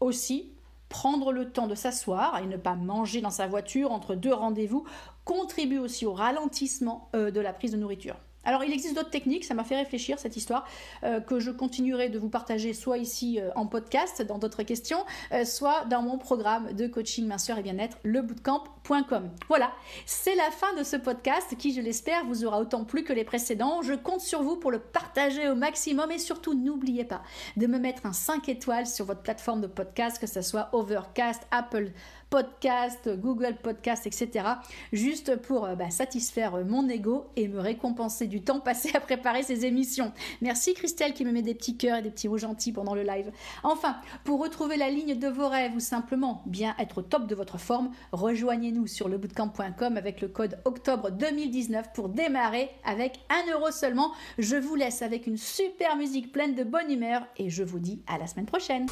Aussi, 0.00 0.52
prendre 0.88 1.32
le 1.32 1.50
temps 1.50 1.68
de 1.68 1.74
s'asseoir 1.74 2.38
et 2.38 2.46
ne 2.46 2.56
pas 2.56 2.74
manger 2.74 3.20
dans 3.20 3.30
sa 3.30 3.46
voiture 3.46 3.92
entre 3.92 4.14
deux 4.14 4.34
rendez-vous 4.34 4.84
contribue 5.24 5.78
aussi 5.78 6.06
au 6.06 6.12
ralentissement 6.12 7.08
euh, 7.14 7.30
de 7.30 7.40
la 7.40 7.52
prise 7.52 7.72
de 7.72 7.76
nourriture. 7.76 8.16
Alors 8.44 8.64
il 8.64 8.72
existe 8.72 8.94
d'autres 8.94 9.10
techniques, 9.10 9.44
ça 9.44 9.54
m'a 9.54 9.64
fait 9.64 9.76
réfléchir 9.76 10.18
cette 10.18 10.36
histoire, 10.36 10.66
euh, 11.04 11.20
que 11.20 11.40
je 11.40 11.50
continuerai 11.50 12.08
de 12.08 12.18
vous 12.18 12.30
partager 12.30 12.72
soit 12.72 12.98
ici 12.98 13.38
euh, 13.38 13.50
en 13.54 13.66
podcast, 13.66 14.22
dans 14.22 14.38
d'autres 14.38 14.62
questions, 14.62 15.04
euh, 15.32 15.44
soit 15.44 15.84
dans 15.84 16.02
mon 16.02 16.16
programme 16.16 16.72
de 16.72 16.86
coaching 16.86 17.26
minceur 17.26 17.58
et 17.58 17.62
bien-être, 17.62 17.98
lebootcamp.com. 18.04 19.30
Voilà, 19.48 19.72
c'est 20.06 20.34
la 20.34 20.50
fin 20.50 20.74
de 20.74 20.82
ce 20.82 20.96
podcast 20.96 21.54
qui, 21.58 21.74
je 21.74 21.80
l'espère, 21.80 22.24
vous 22.24 22.44
aura 22.44 22.60
autant 22.60 22.84
plu 22.84 23.04
que 23.04 23.12
les 23.12 23.24
précédents. 23.24 23.82
Je 23.82 23.92
compte 23.92 24.20
sur 24.20 24.42
vous 24.42 24.56
pour 24.56 24.70
le 24.70 24.78
partager 24.78 25.48
au 25.48 25.54
maximum 25.54 26.10
et 26.10 26.18
surtout 26.18 26.54
n'oubliez 26.54 27.04
pas 27.04 27.22
de 27.56 27.66
me 27.66 27.78
mettre 27.78 28.06
un 28.06 28.12
5 28.12 28.48
étoiles 28.48 28.86
sur 28.86 29.04
votre 29.04 29.22
plateforme 29.22 29.60
de 29.60 29.66
podcast, 29.66 30.18
que 30.18 30.26
ce 30.26 30.40
soit 30.40 30.70
Overcast, 30.72 31.46
Apple 31.50 31.92
podcast, 32.30 33.10
Google 33.18 33.56
Podcast, 33.60 34.06
etc. 34.06 34.46
Juste 34.92 35.36
pour 35.36 35.64
euh, 35.64 35.74
bah, 35.74 35.90
satisfaire 35.90 36.54
euh, 36.54 36.64
mon 36.64 36.88
ego 36.88 37.26
et 37.36 37.48
me 37.48 37.60
récompenser 37.60 38.28
du 38.28 38.42
temps 38.42 38.60
passé 38.60 38.90
à 38.94 39.00
préparer 39.00 39.42
ces 39.42 39.66
émissions. 39.66 40.12
Merci 40.40 40.74
Christelle 40.74 41.12
qui 41.12 41.24
me 41.24 41.32
met 41.32 41.42
des 41.42 41.54
petits 41.54 41.76
cœurs 41.76 41.98
et 41.98 42.02
des 42.02 42.10
petits 42.10 42.28
mots 42.28 42.38
gentils 42.38 42.72
pendant 42.72 42.94
le 42.94 43.02
live. 43.02 43.32
Enfin, 43.64 43.96
pour 44.24 44.40
retrouver 44.40 44.76
la 44.76 44.90
ligne 44.90 45.18
de 45.18 45.28
vos 45.28 45.48
rêves 45.48 45.74
ou 45.74 45.80
simplement 45.80 46.42
bien 46.46 46.74
être 46.78 46.98
au 46.98 47.02
top 47.02 47.26
de 47.26 47.34
votre 47.34 47.58
forme, 47.58 47.90
rejoignez-nous 48.12 48.86
sur 48.86 49.08
lebootcamp.com 49.08 49.96
avec 49.96 50.20
le 50.20 50.28
code 50.28 50.58
octobre 50.64 51.10
2019 51.10 51.92
pour 51.92 52.08
démarrer 52.08 52.70
avec 52.84 53.18
1 53.28 53.52
euro 53.52 53.72
seulement. 53.72 54.12
Je 54.38 54.56
vous 54.56 54.76
laisse 54.76 55.02
avec 55.02 55.26
une 55.26 55.36
super 55.36 55.96
musique 55.96 56.30
pleine 56.32 56.54
de 56.54 56.62
bonne 56.62 56.90
humeur 56.90 57.22
et 57.36 57.50
je 57.50 57.64
vous 57.64 57.80
dis 57.80 58.02
à 58.06 58.18
la 58.18 58.28
semaine 58.28 58.46
prochaine. 58.46 58.86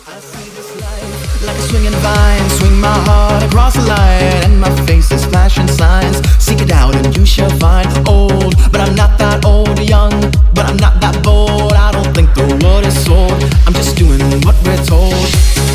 Heart 3.29 3.43
across 3.43 3.75
the 3.75 3.83
line 3.83 4.23
And 4.45 4.61
my 4.61 4.73
face 4.87 5.11
is 5.11 5.25
flashing 5.25 5.69
signs. 5.69 6.17
Seek 6.39 6.61
it 6.61 6.73
out 6.73 6.95
and 6.97 7.17
you 7.17 7.25
shall 7.27 7.51
find. 7.59 7.89
Old, 8.09 8.55
but 8.73 8.81
I'm 8.81 8.95
not 8.95 9.19
that 9.19 9.45
old. 9.45 9.79
Young, 9.79 10.15
but 10.55 10.65
I'm 10.67 10.77
not 10.77 11.01
that 11.01 11.23
bold. 11.23 11.73
I 11.73 11.93
don't 11.93 12.13
think 12.15 12.29
the 12.35 12.47
world 12.63 12.85
is 12.85 12.97
sold. 13.05 13.39
I'm 13.67 13.75
just 13.75 13.97
doing 13.97 14.21
what 14.47 14.57
we're 14.65 14.83
told. 14.85 15.15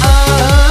I 0.01 0.62